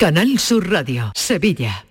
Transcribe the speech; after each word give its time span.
Canal 0.00 0.38
Sur 0.38 0.70
Radio, 0.70 1.10
Sevilla. 1.16 1.84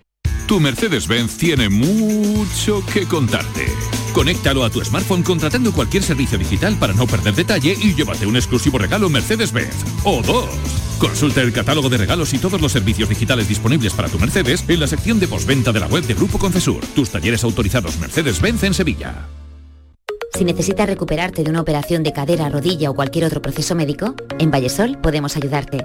Tu 0.46 0.58
Mercedes-Benz 0.58 1.36
tiene 1.36 1.68
mucho 1.68 2.82
que 2.86 3.04
contarte. 3.04 3.66
Conéctalo 4.14 4.64
a 4.64 4.70
tu 4.70 4.82
smartphone 4.82 5.22
contratando 5.22 5.72
cualquier 5.72 6.02
servicio 6.02 6.38
digital 6.38 6.78
para 6.78 6.94
no 6.94 7.06
perder 7.06 7.34
detalle 7.34 7.76
y 7.78 7.94
llévate 7.94 8.26
un 8.26 8.36
exclusivo 8.36 8.78
regalo 8.78 9.10
Mercedes-Benz. 9.10 9.84
O 10.04 10.22
dos. 10.22 10.48
Consulta 10.98 11.42
el 11.42 11.52
catálogo 11.52 11.90
de 11.90 11.98
regalos 11.98 12.32
y 12.32 12.38
todos 12.38 12.62
los 12.62 12.72
servicios 12.72 13.10
digitales 13.10 13.46
disponibles 13.46 13.92
para 13.92 14.08
tu 14.08 14.18
Mercedes 14.18 14.64
en 14.66 14.80
la 14.80 14.86
sección 14.86 15.20
de 15.20 15.28
postventa 15.28 15.70
de 15.70 15.80
la 15.80 15.86
web 15.86 16.04
de 16.04 16.14
Grupo 16.14 16.38
Concesur. 16.38 16.80
Tus 16.94 17.10
talleres 17.10 17.44
autorizados 17.44 17.98
Mercedes-Benz 17.98 18.62
en 18.62 18.72
Sevilla. 18.72 19.28
Si 20.32 20.44
necesitas 20.44 20.86
recuperarte 20.86 21.44
de 21.44 21.50
una 21.50 21.60
operación 21.60 22.02
de 22.04 22.14
cadera, 22.14 22.48
rodilla 22.48 22.88
o 22.88 22.94
cualquier 22.94 23.26
otro 23.26 23.42
proceso 23.42 23.74
médico, 23.74 24.14
en 24.38 24.50
Vallesol 24.50 24.96
podemos 25.02 25.36
ayudarte. 25.36 25.84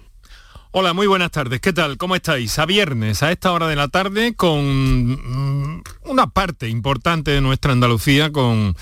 Hola, 0.73 0.93
muy 0.93 1.05
buenas 1.05 1.31
tardes. 1.31 1.59
¿Qué 1.59 1.73
tal? 1.73 1.97
¿Cómo 1.97 2.15
estáis? 2.15 2.57
A 2.57 2.65
viernes, 2.65 3.23
a 3.23 3.31
esta 3.33 3.51
hora 3.51 3.67
de 3.67 3.75
la 3.75 3.89
tarde, 3.89 4.35
con 4.35 5.75
mm, 5.75 5.83
una 6.05 6.27
parte 6.27 6.69
importante 6.69 7.31
de 7.31 7.41
nuestra 7.41 7.73
Andalucía, 7.73 8.31
con 8.31 8.77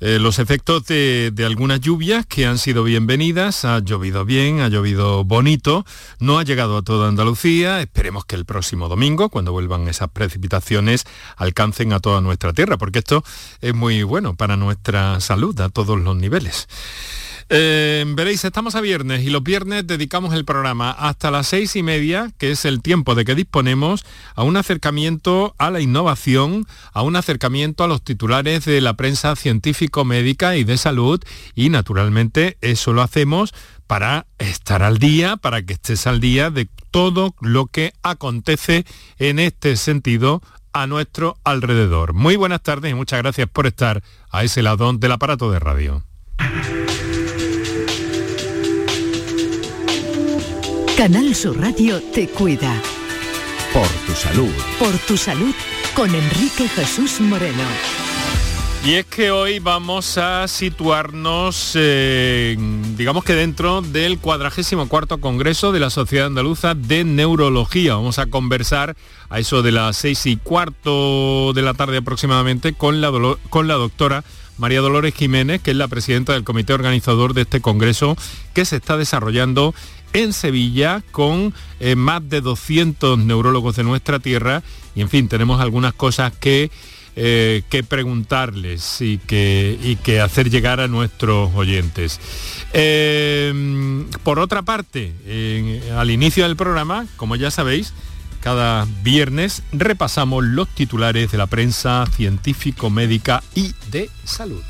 eh, 0.00 0.18
los 0.18 0.38
efectos 0.38 0.86
de, 0.86 1.30
de, 1.30 1.44
algunas 1.44 1.82
lluvias 1.82 2.24
que 2.24 2.46
han 2.46 2.56
sido 2.56 2.82
bienvenidas. 2.82 3.66
Ha 3.66 3.80
llovido 3.80 4.24
bien, 4.24 4.60
ha 4.60 4.68
llovido 4.68 5.22
bonito. 5.22 5.84
No 6.18 6.38
ha 6.38 6.44
llegado 6.44 6.78
a 6.78 6.82
toda 6.82 7.08
Andalucía. 7.08 7.82
Esperemos 7.82 8.24
que 8.24 8.34
el 8.34 8.46
próximo 8.46 8.88
domingo, 8.88 9.28
cuando 9.28 9.52
vuelvan 9.52 9.86
esas 9.86 10.08
precipitaciones, 10.08 11.04
alcancen 11.36 11.92
a 11.92 12.00
toda 12.00 12.22
nuestra 12.22 12.54
tierra, 12.54 12.78
porque 12.78 13.00
esto 13.00 13.22
es 13.60 13.74
muy 13.74 14.02
bueno 14.02 14.34
para 14.34 14.56
nuestra 14.56 15.20
salud 15.20 15.60
a 15.60 15.68
todos 15.68 16.00
los 16.00 16.16
niveles. 16.16 16.68
Eh, 17.50 18.04
veréis, 18.08 18.44
estamos 18.44 18.74
a 18.74 18.82
viernes 18.82 19.22
y 19.22 19.30
los 19.30 19.42
viernes 19.42 19.86
dedicamos 19.86 20.34
el 20.34 20.44
programa 20.44 20.90
hasta 20.90 21.30
las 21.30 21.46
seis 21.46 21.76
y 21.76 21.82
media, 21.82 22.30
que 22.36 22.50
es 22.50 22.66
el 22.66 22.82
tiempo 22.82 23.14
de 23.14 23.24
que 23.24 23.34
disponemos, 23.34 24.04
a 24.34 24.42
un 24.42 24.58
acercamiento 24.58 25.54
a 25.56 25.70
la 25.70 25.80
innovación, 25.80 26.66
a 26.92 27.00
un 27.02 27.16
acercamiento 27.16 27.84
a 27.84 27.88
los 27.88 28.02
titulares 28.02 28.66
de 28.66 28.82
la 28.82 28.94
prensa 28.94 29.34
científico-médica 29.34 30.56
y 30.56 30.64
de 30.64 30.76
salud 30.76 31.22
y 31.54 31.70
naturalmente 31.70 32.58
eso 32.60 32.92
lo 32.92 33.00
hacemos 33.00 33.54
para 33.86 34.26
estar 34.38 34.82
al 34.82 34.98
día, 34.98 35.38
para 35.38 35.62
que 35.62 35.72
estés 35.72 36.06
al 36.06 36.20
día 36.20 36.50
de 36.50 36.68
todo 36.90 37.34
lo 37.40 37.64
que 37.66 37.94
acontece 38.02 38.84
en 39.18 39.38
este 39.38 39.76
sentido 39.76 40.42
a 40.74 40.86
nuestro 40.86 41.38
alrededor. 41.44 42.12
Muy 42.12 42.36
buenas 42.36 42.62
tardes 42.62 42.92
y 42.92 42.94
muchas 42.94 43.20
gracias 43.22 43.48
por 43.48 43.66
estar 43.66 44.02
a 44.30 44.44
ese 44.44 44.60
lado 44.60 44.92
del 44.92 45.12
aparato 45.12 45.50
de 45.50 45.58
radio. 45.58 46.04
Canal 50.98 51.32
Sur 51.32 51.60
Radio 51.60 52.02
te 52.12 52.26
cuida. 52.26 52.74
Por 53.72 53.86
tu 54.04 54.12
salud. 54.14 54.50
Por 54.80 54.98
tu 55.06 55.16
salud 55.16 55.54
con 55.94 56.12
Enrique 56.12 56.68
Jesús 56.68 57.20
Moreno. 57.20 57.62
Y 58.84 58.94
es 58.94 59.06
que 59.06 59.30
hoy 59.30 59.60
vamos 59.60 60.18
a 60.18 60.48
situarnos, 60.48 61.74
eh, 61.76 62.56
digamos 62.96 63.22
que 63.22 63.34
dentro 63.34 63.80
del 63.80 64.18
44 64.18 65.20
Congreso 65.20 65.70
de 65.70 65.78
la 65.78 65.90
Sociedad 65.90 66.26
Andaluza 66.26 66.74
de 66.74 67.04
Neurología. 67.04 67.94
Vamos 67.94 68.18
a 68.18 68.26
conversar 68.26 68.96
a 69.30 69.38
eso 69.38 69.62
de 69.62 69.70
las 69.70 69.98
seis 69.98 70.26
y 70.26 70.36
cuarto 70.36 71.52
de 71.52 71.62
la 71.62 71.74
tarde 71.74 71.98
aproximadamente 71.98 72.72
con 72.72 73.00
la, 73.00 73.12
con 73.50 73.68
la 73.68 73.74
doctora 73.74 74.24
María 74.58 74.80
Dolores 74.80 75.14
Jiménez, 75.14 75.62
que 75.62 75.70
es 75.70 75.76
la 75.76 75.86
presidenta 75.86 76.32
del 76.32 76.44
comité 76.44 76.72
organizador 76.72 77.32
de 77.32 77.42
este 77.42 77.60
Congreso 77.60 78.16
que 78.52 78.64
se 78.64 78.76
está 78.76 78.96
desarrollando 78.96 79.72
en 80.12 80.32
Sevilla 80.32 81.02
con 81.10 81.54
eh, 81.80 81.94
más 81.94 82.28
de 82.28 82.40
200 82.40 83.18
neurólogos 83.18 83.76
de 83.76 83.84
nuestra 83.84 84.18
tierra 84.18 84.62
y 84.94 85.00
en 85.00 85.08
fin, 85.08 85.28
tenemos 85.28 85.60
algunas 85.60 85.92
cosas 85.92 86.32
que, 86.32 86.70
eh, 87.14 87.62
que 87.70 87.84
preguntarles 87.84 89.00
y 89.00 89.18
que, 89.18 89.78
y 89.80 89.96
que, 89.96 90.20
hacer 90.20 90.50
llegar 90.50 90.80
a 90.80 90.88
nuestros 90.88 91.54
oyentes. 91.54 92.20
Eh, 92.72 94.04
por 94.24 94.38
otra 94.40 94.62
parte, 94.62 95.12
al 95.96 96.10
inicio 96.10 96.44
del 96.44 96.56
programa, 96.56 97.06
como 97.16 97.36
ya 97.36 97.50
sabéis, 97.50 97.92
cada 98.40 98.86
viernes 99.02 99.62
repasamos 99.72 100.44
los 100.44 100.68
titulares 100.68 101.30
de 101.30 101.38
la 101.38 101.46
prensa 101.46 102.06
científico-médica 102.16 103.42
y 103.54 103.72
de 103.90 104.10
salud. 104.24 104.62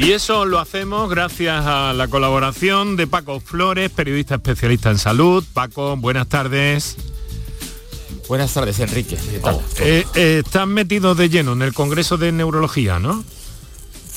Y 0.00 0.12
eso 0.12 0.46
lo 0.46 0.58
hacemos 0.58 1.10
gracias 1.10 1.66
a 1.66 1.92
la 1.92 2.08
colaboración 2.08 2.96
de 2.96 3.06
Paco 3.06 3.38
Flores, 3.38 3.90
periodista 3.90 4.36
especialista 4.36 4.90
en 4.90 4.96
salud. 4.96 5.44
Paco, 5.52 5.94
buenas 5.98 6.26
tardes. 6.26 6.96
Buenas 8.26 8.54
tardes, 8.54 8.80
Enrique. 8.80 9.18
Eh, 9.78 10.06
eh, 10.14 10.42
están 10.42 10.70
metidos 10.70 11.18
de 11.18 11.28
lleno 11.28 11.52
en 11.52 11.60
el 11.60 11.74
Congreso 11.74 12.16
de 12.16 12.32
Neurología, 12.32 12.98
¿no? 12.98 13.22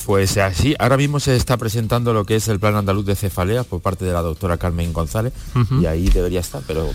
Pues 0.06 0.38
así, 0.38 0.74
ahora 0.78 0.96
mismo 0.96 1.20
se 1.20 1.36
está 1.36 1.58
presentando 1.58 2.14
lo 2.14 2.24
que 2.24 2.36
es 2.36 2.48
el 2.48 2.58
Plan 2.58 2.76
Andaluz 2.76 3.04
de 3.04 3.14
Cefaleas 3.14 3.66
por 3.66 3.82
parte 3.82 4.06
de 4.06 4.12
la 4.12 4.22
doctora 4.22 4.56
Carmen 4.56 4.92
González 4.92 5.34
y 5.80 5.84
ahí 5.84 6.08
debería 6.08 6.40
estar, 6.40 6.62
pero 6.66 6.90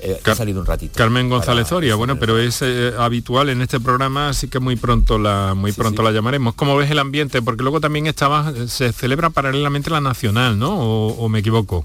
eh, 0.00 0.20
ha 0.24 0.34
salido 0.34 0.60
un 0.60 0.66
ratito. 0.66 0.92
Carmen 0.96 1.28
González 1.28 1.68
Zoria, 1.68 1.94
bueno, 1.94 2.18
pero 2.18 2.38
es 2.38 2.62
eh, 2.62 2.92
habitual 2.98 3.48
en 3.48 3.62
este 3.62 3.80
programa, 3.80 4.28
así 4.28 4.48
que 4.48 4.60
muy 4.60 4.76
pronto 4.76 5.18
la 5.18 5.54
muy 5.54 5.72
sí, 5.72 5.80
pronto 5.80 6.02
sí. 6.02 6.06
la 6.06 6.12
llamaremos. 6.12 6.54
¿Cómo 6.54 6.76
ves 6.76 6.90
el 6.90 6.98
ambiente? 6.98 7.42
Porque 7.42 7.62
luego 7.62 7.80
también 7.80 8.06
estaba, 8.06 8.52
se 8.68 8.92
celebra 8.92 9.30
paralelamente 9.30 9.90
la 9.90 10.00
nacional, 10.00 10.58
¿no? 10.58 10.78
¿O, 10.78 11.08
o 11.08 11.28
me 11.28 11.40
equivoco? 11.40 11.84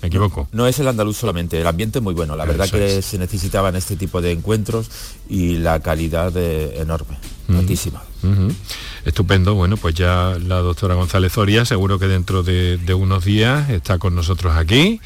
Me 0.00 0.08
equivoco. 0.08 0.48
No, 0.52 0.62
no, 0.62 0.66
es 0.68 0.78
el 0.78 0.86
andaluz 0.86 1.16
solamente, 1.16 1.60
el 1.60 1.66
ambiente 1.66 1.98
es 1.98 2.02
muy 2.02 2.14
bueno. 2.14 2.36
La 2.36 2.44
verdad 2.44 2.66
Eso 2.66 2.76
que 2.76 2.98
es. 2.98 3.04
se 3.04 3.18
necesitaban 3.18 3.74
este 3.74 3.96
tipo 3.96 4.20
de 4.20 4.30
encuentros 4.30 4.88
y 5.28 5.56
la 5.58 5.80
calidad 5.80 6.32
de, 6.32 6.78
enorme, 6.78 7.18
mm. 7.48 7.56
altísima. 7.56 8.02
Uh 8.22 8.26
-huh. 8.28 8.54
Estupendo, 9.04 9.54
bueno, 9.54 9.76
pues 9.76 9.94
ya 9.94 10.36
la 10.46 10.58
doctora 10.58 10.94
González 10.94 11.32
Zoria 11.32 11.64
seguro 11.64 11.98
que 11.98 12.06
dentro 12.06 12.42
de, 12.42 12.78
de 12.78 12.94
unos 12.94 13.24
días 13.24 13.70
está 13.70 13.98
con 13.98 14.14
nosotros 14.14 14.56
aquí 14.56 15.00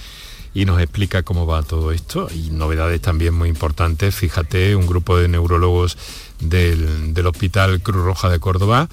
y 0.55 0.65
nos 0.65 0.81
explica 0.81 1.23
cómo 1.23 1.47
va 1.47 1.63
todo 1.63 1.93
esto. 1.93 2.29
Y 2.35 2.51
novedades 2.51 3.01
también 3.01 3.35
muy 3.35 3.49
importantes. 3.49 4.15
Fíjate, 4.15 4.77
un 4.77 4.87
grupo 4.87 5.17
de 5.17 5.29
neurólogos 5.29 5.97
del, 6.41 7.15
del 7.15 7.27
Hospital 7.27 7.81
Cruz 7.81 8.05
Roja 8.05 8.29
de 8.29 8.39
Córdoba 8.39 8.89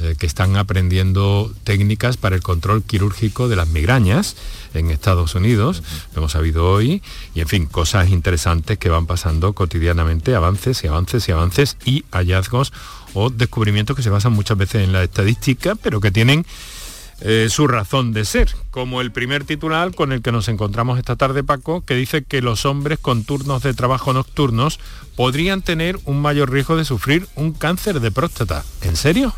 eh, 0.00 0.14
que 0.16 0.26
están 0.26 0.56
aprendiendo 0.56 1.52
técnicas 1.64 2.16
para 2.16 2.36
el 2.36 2.42
control 2.42 2.84
quirúrgico 2.84 3.48
de 3.48 3.56
las 3.56 3.66
migrañas 3.66 4.36
en 4.72 4.92
Estados 4.92 5.34
Unidos, 5.34 5.82
lo 6.12 6.20
hemos 6.20 6.32
sabido 6.32 6.70
hoy, 6.70 7.02
y 7.34 7.40
en 7.40 7.48
fin, 7.48 7.66
cosas 7.66 8.10
interesantes 8.10 8.78
que 8.78 8.90
van 8.90 9.06
pasando 9.06 9.54
cotidianamente, 9.54 10.36
avances 10.36 10.84
y 10.84 10.86
avances 10.86 11.28
y 11.28 11.32
avances 11.32 11.76
y 11.84 12.04
hallazgos 12.12 12.72
o 13.12 13.30
descubrimientos 13.30 13.96
que 13.96 14.04
se 14.04 14.10
basan 14.10 14.34
muchas 14.34 14.56
veces 14.56 14.84
en 14.84 14.92
la 14.92 15.02
estadística, 15.02 15.74
pero 15.74 16.00
que 16.00 16.12
tienen 16.12 16.46
eh, 17.20 17.48
su 17.50 17.66
razón 17.66 18.12
de 18.12 18.24
ser, 18.24 18.54
como 18.70 19.00
el 19.00 19.10
primer 19.10 19.44
titular 19.44 19.94
con 19.94 20.12
el 20.12 20.22
que 20.22 20.30
nos 20.30 20.48
encontramos 20.48 20.98
esta 20.98 21.16
tarde, 21.16 21.42
Paco, 21.42 21.84
que 21.84 21.94
dice 21.94 22.22
que 22.22 22.42
los 22.42 22.64
hombres 22.64 22.98
con 23.00 23.24
turnos 23.24 23.62
de 23.62 23.74
trabajo 23.74 24.12
nocturnos 24.12 24.78
podrían 25.16 25.62
tener 25.62 25.98
un 26.04 26.22
mayor 26.22 26.50
riesgo 26.50 26.76
de 26.76 26.84
sufrir 26.84 27.26
un 27.34 27.52
cáncer 27.52 28.00
de 28.00 28.12
próstata. 28.12 28.64
¿En 28.82 28.94
serio? 28.94 29.34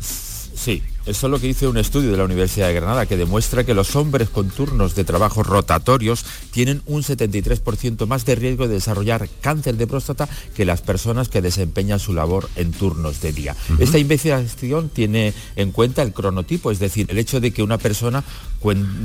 Sí, 0.00 0.82
eso 1.08 1.26
es 1.26 1.30
lo 1.30 1.40
que 1.40 1.46
dice 1.46 1.66
un 1.66 1.78
estudio 1.78 2.10
de 2.10 2.18
la 2.18 2.24
Universidad 2.24 2.68
de 2.68 2.74
Granada 2.74 3.06
que 3.06 3.16
demuestra 3.16 3.64
que 3.64 3.72
los 3.72 3.96
hombres 3.96 4.28
con 4.28 4.50
turnos 4.50 4.94
de 4.94 5.04
trabajo 5.04 5.42
rotatorios 5.42 6.24
tienen 6.50 6.82
un 6.86 7.02
73% 7.02 8.06
más 8.06 8.26
de 8.26 8.34
riesgo 8.34 8.68
de 8.68 8.74
desarrollar 8.74 9.28
cáncer 9.40 9.76
de 9.76 9.86
próstata 9.86 10.28
que 10.54 10.64
las 10.64 10.82
personas 10.82 11.28
que 11.28 11.40
desempeñan 11.40 11.98
su 11.98 12.12
labor 12.12 12.48
en 12.56 12.72
turnos 12.72 13.20
de 13.20 13.32
día. 13.32 13.56
Esta 13.78 13.98
investigación 13.98 14.90
tiene 14.90 15.32
en 15.56 15.72
cuenta 15.72 16.02
el 16.02 16.12
cronotipo, 16.12 16.70
es 16.70 16.78
decir, 16.78 17.06
el 17.08 17.18
hecho 17.18 17.40
de 17.40 17.52
que 17.52 17.62
una 17.62 17.78
persona 17.78 18.22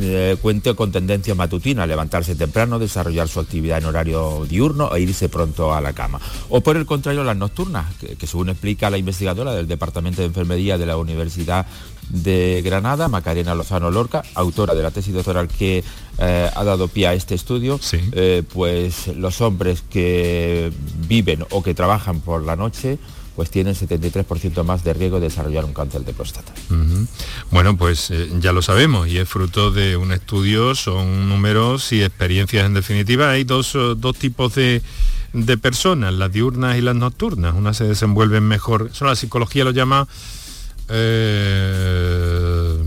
eh, 0.02 0.36
cuente 0.42 0.74
con 0.76 0.92
tendencia 0.92 1.36
matutina, 1.36 1.86
levantarse 1.86 2.36
temprano, 2.36 2.80
desarrollar 2.80 3.28
su 3.28 3.40
actividad 3.40 3.78
en 3.78 3.86
horario 3.86 4.46
diurno 4.50 4.94
e 4.96 5.02
irse 5.02 5.30
pronto 5.30 5.74
a 5.74 5.80
la 5.80 5.94
cama. 5.94 6.20
O 6.50 6.62
por 6.62 6.76
el 6.76 6.86
contrario, 6.86 7.24
las 7.24 7.38
nocturnas, 7.38 7.94
que, 7.96 8.16
que 8.16 8.28
según 8.28 8.50
explica 8.50 8.90
la 8.90 8.98
investigadora 8.98 9.54
del 9.54 9.68
Departamento 9.68 10.22
de 10.22 10.28
Enfermería 10.28 10.78
de 10.78 10.86
la 10.86 10.98
Universidad 10.98 11.66
de 12.10 12.62
Granada, 12.64 13.08
Macarena 13.08 13.56
Lozano 13.56 13.92
Lorca, 13.92 14.24
autora 14.36 14.76
de 14.76 14.84
la 14.84 14.92
tesis 14.92 15.14
doctoral 15.14 15.48
que 15.48 15.84
eh, 16.20 16.50
ha 16.54 16.64
dado 16.64 16.88
pie 16.88 17.08
a 17.08 17.14
este 17.14 17.36
estudio, 17.36 17.80
eh, 18.12 18.44
pues 18.54 19.08
los 19.08 19.42
hombres 19.42 19.84
que 19.90 20.72
viven 21.08 21.46
o 21.50 21.64
que 21.64 21.74
trabajan 21.74 22.20
por 22.22 22.44
la 22.44 22.56
noche 22.56 22.98
pues 23.36 23.50
tienen 23.50 23.74
73% 23.74 24.64
más 24.64 24.84
de 24.84 24.94
riesgo 24.94 25.20
de 25.20 25.28
desarrollar 25.28 25.66
un 25.66 25.74
cáncer 25.74 26.06
de 26.06 26.14
próstata. 26.14 26.54
Bueno, 27.50 27.76
pues 27.76 28.12
eh, 28.12 28.30
ya 28.40 28.52
lo 28.52 28.62
sabemos 28.62 29.08
y 29.08 29.18
es 29.18 29.28
fruto 29.28 29.72
de 29.72 29.98
un 29.98 30.12
estudio, 30.12 30.76
son 30.76 31.30
números 31.30 31.92
y 31.94 32.04
experiencias 32.04 32.64
en 32.64 32.76
definitiva. 32.76 33.32
Hay 33.32 33.44
dos, 33.44 33.76
dos 33.98 34.16
tipos 34.18 34.54
de, 34.54 34.84
de 35.34 35.58
personas, 35.58 36.14
las 36.14 36.32
diurnas 36.32 36.78
y 36.78 36.82
las 36.82 36.96
nocturnas. 36.96 37.56
Unas 37.56 37.78
se 37.78 37.86
desenvuelven 37.86 38.44
mejor, 38.44 38.92
eso 38.94 39.06
la 39.06 39.16
psicología 39.16 39.64
lo 39.64 39.72
llama 39.72 40.08
eh, 40.90 42.78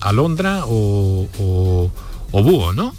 alondra 0.00 0.64
o, 0.66 1.28
o, 2.32 2.42
búho, 2.42 2.72
¿no? 2.72 2.94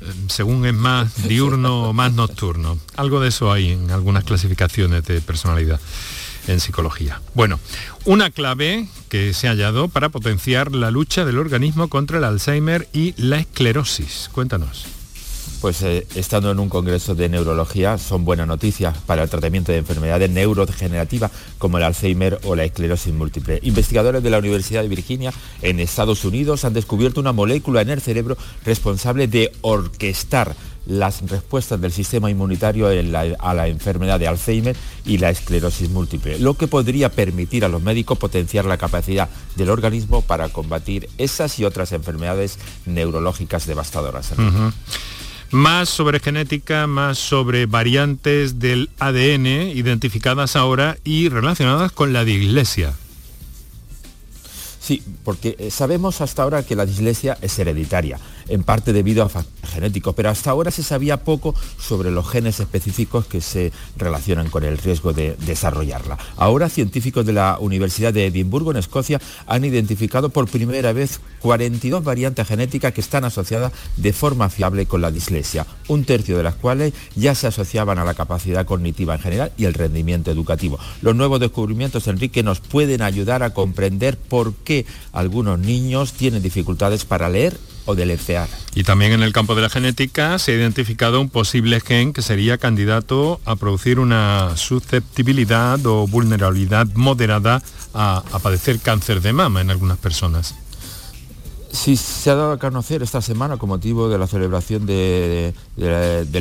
Eh, 0.00 0.12
según 0.28 0.64
es 0.66 0.74
más 0.74 1.28
diurno 1.28 1.90
o 1.90 1.92
más 1.92 2.12
nocturno. 2.12 2.78
Algo 2.96 3.20
de 3.20 3.28
eso 3.28 3.52
hay 3.52 3.72
en 3.72 3.90
algunas 3.90 4.24
clasificaciones 4.24 5.04
de 5.04 5.20
personalidad 5.20 5.80
en 6.46 6.60
psicología. 6.60 7.20
Bueno, 7.34 7.60
una 8.04 8.30
clave 8.30 8.88
que 9.08 9.34
se 9.34 9.48
ha 9.48 9.50
hallado 9.50 9.88
para 9.88 10.08
potenciar 10.08 10.74
la 10.74 10.90
lucha 10.90 11.24
del 11.24 11.38
organismo 11.38 11.88
contra 11.88 12.18
el 12.18 12.24
Alzheimer 12.24 12.88
y 12.92 13.14
la 13.16 13.38
esclerosis. 13.38 14.30
Cuéntanos 14.32 14.97
pues 15.60 15.82
eh, 15.82 16.06
estando 16.14 16.50
en 16.50 16.58
un 16.58 16.68
congreso 16.68 17.14
de 17.14 17.28
neurología 17.28 17.98
son 17.98 18.24
buenas 18.24 18.46
noticias 18.46 18.96
para 19.06 19.22
el 19.22 19.30
tratamiento 19.30 19.72
de 19.72 19.78
enfermedades 19.78 20.30
neurodegenerativas 20.30 21.30
como 21.58 21.78
el 21.78 21.84
Alzheimer 21.84 22.38
o 22.44 22.54
la 22.54 22.64
esclerosis 22.64 23.12
múltiple. 23.12 23.60
Investigadores 23.62 24.22
de 24.22 24.30
la 24.30 24.38
Universidad 24.38 24.82
de 24.82 24.88
Virginia 24.88 25.32
en 25.62 25.80
Estados 25.80 26.24
Unidos 26.24 26.64
han 26.64 26.74
descubierto 26.74 27.20
una 27.20 27.32
molécula 27.32 27.82
en 27.82 27.90
el 27.90 28.00
cerebro 28.00 28.36
responsable 28.64 29.28
de 29.28 29.52
orquestar 29.62 30.54
las 30.88 31.20
respuestas 31.28 31.80
del 31.80 31.92
sistema 31.92 32.30
inmunitario 32.30 32.88
a 32.88 33.54
la 33.54 33.68
enfermedad 33.68 34.18
de 34.18 34.26
Alzheimer 34.26 34.74
y 35.04 35.18
la 35.18 35.28
esclerosis 35.28 35.90
múltiple, 35.90 36.38
lo 36.38 36.54
que 36.54 36.66
podría 36.66 37.10
permitir 37.10 37.64
a 37.64 37.68
los 37.68 37.82
médicos 37.82 38.18
potenciar 38.18 38.64
la 38.64 38.78
capacidad 38.78 39.28
del 39.54 39.68
organismo 39.68 40.22
para 40.22 40.48
combatir 40.48 41.10
esas 41.18 41.58
y 41.58 41.64
otras 41.64 41.92
enfermedades 41.92 42.58
neurológicas 42.86 43.66
devastadoras. 43.66 44.32
Más 45.50 45.88
sobre 45.88 46.20
genética, 46.20 46.86
más 46.86 47.18
sobre 47.18 47.66
variantes 47.66 48.58
del 48.58 48.90
ADN 48.98 49.46
identificadas 49.46 50.56
ahora 50.56 50.98
y 51.04 51.28
relacionadas 51.28 51.90
con 51.92 52.12
la 52.12 52.24
dislexia. 52.24 52.94
Sí, 54.80 55.02
porque 55.24 55.56
eh, 55.58 55.70
sabemos 55.70 56.20
hasta 56.20 56.42
ahora 56.42 56.62
que 56.62 56.76
la 56.76 56.86
dislexia 56.86 57.36
es 57.42 57.58
hereditaria, 57.58 58.18
en 58.48 58.62
parte 58.62 58.92
debido 58.92 59.22
a 59.22 59.28
genéticos, 59.70 60.14
pero 60.14 60.30
hasta 60.30 60.50
ahora 60.50 60.70
se 60.70 60.82
sabía 60.82 61.24
poco 61.24 61.54
sobre 61.78 62.10
los 62.10 62.28
genes 62.28 62.60
específicos 62.60 63.26
que 63.26 63.40
se 63.40 63.72
relacionan 63.96 64.50
con 64.50 64.64
el 64.64 64.78
riesgo 64.78 65.12
de 65.12 65.36
desarrollarla. 65.46 66.18
Ahora 66.36 66.68
científicos 66.68 67.24
de 67.26 67.32
la 67.32 67.58
Universidad 67.60 68.12
de 68.12 68.26
Edimburgo, 68.26 68.70
en 68.70 68.76
Escocia, 68.76 69.20
han 69.46 69.64
identificado 69.64 70.30
por 70.30 70.48
primera 70.48 70.92
vez 70.92 71.20
42 71.40 72.04
variantes 72.04 72.46
genéticas 72.46 72.92
que 72.92 73.00
están 73.00 73.24
asociadas 73.24 73.72
de 73.96 74.12
forma 74.12 74.48
fiable 74.48 74.86
con 74.86 75.00
la 75.00 75.10
dislexia, 75.10 75.66
un 75.88 76.04
tercio 76.04 76.36
de 76.36 76.42
las 76.42 76.54
cuales 76.54 76.92
ya 77.14 77.34
se 77.34 77.46
asociaban 77.46 77.98
a 77.98 78.04
la 78.04 78.14
capacidad 78.14 78.66
cognitiva 78.66 79.14
en 79.14 79.20
general 79.20 79.52
y 79.56 79.64
el 79.64 79.74
rendimiento 79.74 80.30
educativo. 80.30 80.78
Los 81.02 81.14
nuevos 81.14 81.40
descubrimientos, 81.40 82.06
Enrique, 82.08 82.42
nos 82.42 82.60
pueden 82.60 83.02
ayudar 83.02 83.42
a 83.42 83.50
comprender 83.50 84.18
por 84.18 84.54
qué 84.54 84.86
algunos 85.12 85.58
niños 85.58 86.12
tienen 86.12 86.42
dificultades 86.42 87.04
para 87.04 87.28
leer 87.28 87.58
o 87.88 87.94
deletrear. 87.94 88.48
Y 88.74 88.84
también 88.84 89.12
en 89.12 89.22
el 89.22 89.32
campo 89.32 89.54
de 89.54 89.57
la 89.60 89.70
genética 89.70 90.38
se 90.38 90.52
ha 90.52 90.56
identificado 90.56 91.20
un 91.20 91.28
posible 91.28 91.80
gen 91.80 92.12
que 92.12 92.22
sería 92.22 92.58
candidato 92.58 93.40
a 93.44 93.56
producir 93.56 93.98
una 93.98 94.56
susceptibilidad 94.56 95.84
o 95.86 96.06
vulnerabilidad 96.06 96.86
moderada 96.94 97.62
a 97.94 98.22
padecer 98.42 98.78
cáncer 98.78 99.20
de 99.20 99.32
mama 99.32 99.60
en 99.60 99.70
algunas 99.70 99.98
personas. 99.98 100.54
Sí, 101.70 101.96
se 101.96 102.30
ha 102.30 102.34
dado 102.34 102.52
a 102.52 102.58
conocer 102.58 103.02
esta 103.02 103.20
semana 103.20 103.58
con 103.58 103.68
motivo 103.68 104.08
de 104.08 104.16
la 104.16 104.26
celebración 104.26 104.86
del 104.86 105.52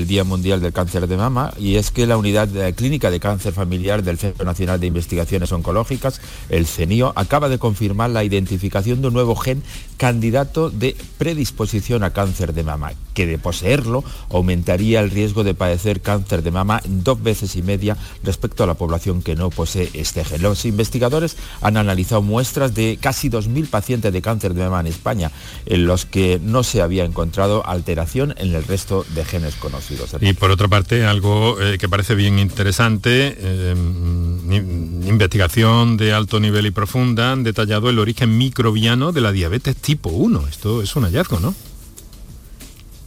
Día 0.07 0.23
Mundial 0.23 0.61
del 0.61 0.71
Cáncer 0.71 1.05
de 1.05 1.17
Mama 1.17 1.53
y 1.57 1.75
es 1.75 1.91
que 1.91 2.07
la 2.07 2.15
Unidad 2.15 2.47
Clínica 2.75 3.11
de 3.11 3.19
Cáncer 3.19 3.51
Familiar 3.51 4.03
del 4.03 4.17
Centro 4.17 4.45
Nacional 4.45 4.79
de 4.79 4.87
Investigaciones 4.87 5.51
Oncológicas, 5.51 6.21
el 6.47 6.65
CENIO, 6.65 7.11
acaba 7.15 7.49
de 7.49 7.59
confirmar 7.59 8.09
la 8.09 8.23
identificación 8.23 9.01
de 9.01 9.09
un 9.09 9.13
nuevo 9.13 9.35
gen 9.35 9.63
candidato 9.97 10.69
de 10.69 10.95
predisposición 11.17 12.03
a 12.03 12.13
cáncer 12.13 12.53
de 12.53 12.63
mama, 12.63 12.93
que 13.13 13.25
de 13.25 13.37
poseerlo 13.37 14.05
aumentaría 14.29 15.01
el 15.01 15.11
riesgo 15.11 15.43
de 15.43 15.55
padecer 15.55 16.01
cáncer 16.01 16.41
de 16.41 16.51
mama 16.51 16.81
dos 16.85 17.21
veces 17.21 17.55
y 17.57 17.63
media 17.63 17.97
respecto 18.23 18.63
a 18.63 18.67
la 18.67 18.75
población 18.75 19.21
que 19.21 19.35
no 19.35 19.49
posee 19.49 19.89
este 19.93 20.23
gen. 20.23 20.41
Los 20.41 20.65
investigadores 20.65 21.35
han 21.61 21.75
analizado 21.75 22.21
muestras 22.21 22.73
de 22.73 22.97
casi 23.01 23.29
2.000 23.29 23.67
pacientes 23.69 24.13
de 24.13 24.21
cáncer 24.21 24.53
de 24.53 24.63
mama 24.63 24.79
en 24.81 24.87
España 24.87 25.16
en 25.65 25.85
los 25.85 26.05
que 26.05 26.39
no 26.41 26.63
se 26.63 26.81
había 26.81 27.05
encontrado 27.05 27.65
alteración 27.65 28.33
en 28.37 28.53
el 28.53 28.63
resto 28.63 29.05
de 29.15 29.25
genes 29.25 29.55
conocidos. 29.55 30.15
Y 30.21 30.33
por 30.33 30.51
otra 30.51 30.67
parte, 30.67 31.05
algo 31.05 31.61
eh, 31.61 31.77
que 31.77 31.89
parece 31.89 32.15
bien 32.15 32.39
interesante, 32.39 33.35
eh, 33.39 33.75
investigación 35.07 35.97
de 35.97 36.13
alto 36.13 36.39
nivel 36.39 36.65
y 36.65 36.71
profunda 36.71 37.31
han 37.31 37.43
detallado 37.43 37.89
el 37.89 37.99
origen 37.99 38.37
microbiano 38.37 39.11
de 39.11 39.21
la 39.21 39.31
diabetes 39.31 39.75
tipo 39.75 40.09
1. 40.09 40.47
Esto 40.47 40.81
es 40.81 40.95
un 40.95 41.03
hallazgo, 41.03 41.39
¿no? 41.39 41.53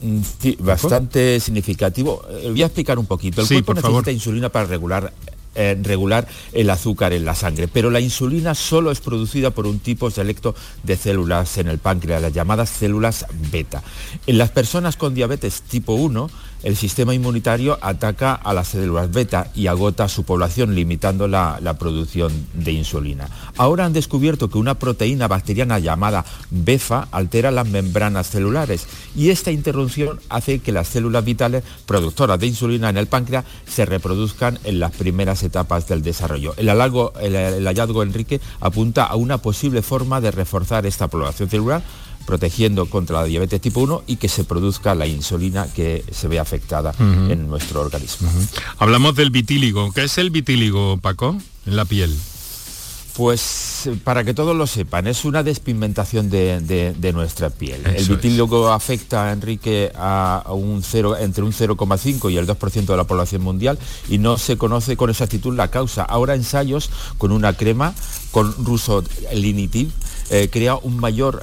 Mm, 0.03 0.21
sí, 0.41 0.57
bastante 0.61 1.41
significativo. 1.41 2.23
Eh, 2.31 2.49
voy 2.51 2.63
a 2.63 2.67
explicar 2.67 2.99
un 2.99 3.07
poquito. 3.07 3.43
El 3.43 3.49
cuerpo 3.49 3.75
necesita 3.75 4.11
insulina 4.11 4.49
para 4.49 4.67
regular 4.67 5.13
eh, 5.55 5.77
regular 5.83 6.29
el 6.53 6.71
azúcar 6.71 7.13
en 7.13 7.25
la 7.25 7.35
sangre, 7.35 7.67
pero 7.67 7.91
la 7.91 8.01
insulina 8.01 8.55
solo 8.55 8.91
es 8.91 9.01
producida 9.01 9.51
por 9.51 9.67
un 9.67 9.81
tipo 9.81 10.11
selecto 10.11 10.55
de 10.83 10.97
células 10.97 11.59
en 11.59 11.69
el 11.69 11.79
páncreas, 11.79 12.23
las 12.23 12.33
llamadas 12.33 12.71
células 12.71 13.27
beta. 13.51 13.83
En 14.27 14.39
las 14.39 14.51
personas 14.51 14.97
con 14.97 15.15
diabetes 15.15 15.63
tipo 15.63 15.95
1, 15.95 16.31
el 16.63 16.77
sistema 16.77 17.15
inmunitario 17.15 17.79
ataca 17.81 18.35
a 18.35 18.53
las 18.53 18.69
células 18.69 19.11
beta 19.11 19.51
y 19.55 19.67
agota 19.67 20.09
su 20.09 20.25
población, 20.25 20.75
limitando 20.75 21.29
la, 21.29 21.59
producción 21.79 22.33
de 22.53 22.73
insulina. 22.73 23.29
Ahora 23.57 23.85
han 23.85 23.93
descubierto 23.93 24.51
que 24.51 24.59
una 24.59 24.75
proteína 24.75 25.29
bacteriana 25.29 25.79
llamada 25.79 26.25
BEFA 26.51 27.09
altera 27.11 27.51
las 27.51 27.67
membranas 27.69 28.29
celulares 28.29 28.87
y 29.15 29.31
esta 29.31 29.51
interrupción 29.51 30.21
hace 30.29 30.59
que 30.59 30.73
las 30.73 30.89
células 30.89 31.25
vitales 31.25 31.65
productoras 31.87 32.39
de 32.39 32.49
insulina 32.49 32.91
en 32.91 32.97
el 32.97 33.07
páncreas 33.07 33.45
se 33.67 33.87
reproduzcan 33.87 34.59
en 34.65 34.81
las 34.81 34.93
primeras 34.93 35.43
etapas 35.43 35.89
del 35.89 36.03
desarrollo. 36.03 36.55
El, 36.57 36.69
el 36.69 37.67
hallazgo, 37.67 38.03
Enrique, 38.03 38.41
apunta 38.61 39.05
a 39.05 39.17
una 39.17 39.39
posible 39.39 39.83
forma 39.83 40.21
de 40.21 40.31
reforzar 40.31 40.87
esta 40.87 41.09
población 41.09 41.49
celular 41.49 41.83
protegiendo 42.31 42.87
contra 42.87 43.23
la 43.23 43.25
diabetes 43.25 43.61
tipo 43.61 43.81
1 43.81 44.05
y 44.07 44.15
que 44.15 44.29
se 44.29 44.45
produzca 44.45 44.95
la 44.95 45.09
insulina 45.09 45.67
que 45.67 46.05
se 46.13 46.29
ve 46.29 46.39
afectada 46.39 46.95
en 47.01 47.49
nuestro 47.49 47.81
organismo. 47.81 48.31
Hablamos 48.79 49.17
del 49.17 49.31
vitíligo. 49.31 49.91
¿Qué 49.93 50.05
es 50.05 50.17
el 50.17 50.31
vitíligo, 50.31 50.97
Paco, 50.99 51.37
en 51.67 51.75
la 51.75 51.85
piel? 51.85 52.17
Pues 53.17 53.89
para 54.05 54.25
que 54.25 54.35
todos 54.35 54.57
lo 54.57 54.67
sepan, 54.67 55.07
es 55.07 55.25
una 55.25 55.43
despigmentación 55.43 56.31
de, 56.31 57.13
nuestra 57.13 57.51
piel. 57.51 57.85
el 57.87 58.05
vitíligo 58.07 58.71
afecta, 58.73 59.33
Enrique, 59.33 59.91
a 59.95 60.45
un 60.49 60.83
0, 60.83 61.17
entre 61.19 61.45
un 61.45 61.53
0,5 61.53 62.31
y 62.31 62.37
el 62.37 62.47
2% 62.47 62.87
de 62.87 62.97
la 62.97 63.05
población 63.05 63.43
mundial 63.43 63.79
y 64.09 64.19
no 64.19 64.39
se 64.39 64.57
conoce 64.57 64.97
con 64.97 65.11
exactitud 65.11 65.55
la 65.55 65.69
causa. 65.69 66.03
Ahora 66.03 66.35
ensayos 66.35 66.91
con 67.19 67.33
una 67.33 67.53
crema, 67.55 67.95
con 68.31 68.55
ruso 68.65 69.03
linitiv, 69.33 69.93
eh, 70.31 70.49
crea 70.49 70.77
un 70.77 70.97
mayor, 70.99 71.43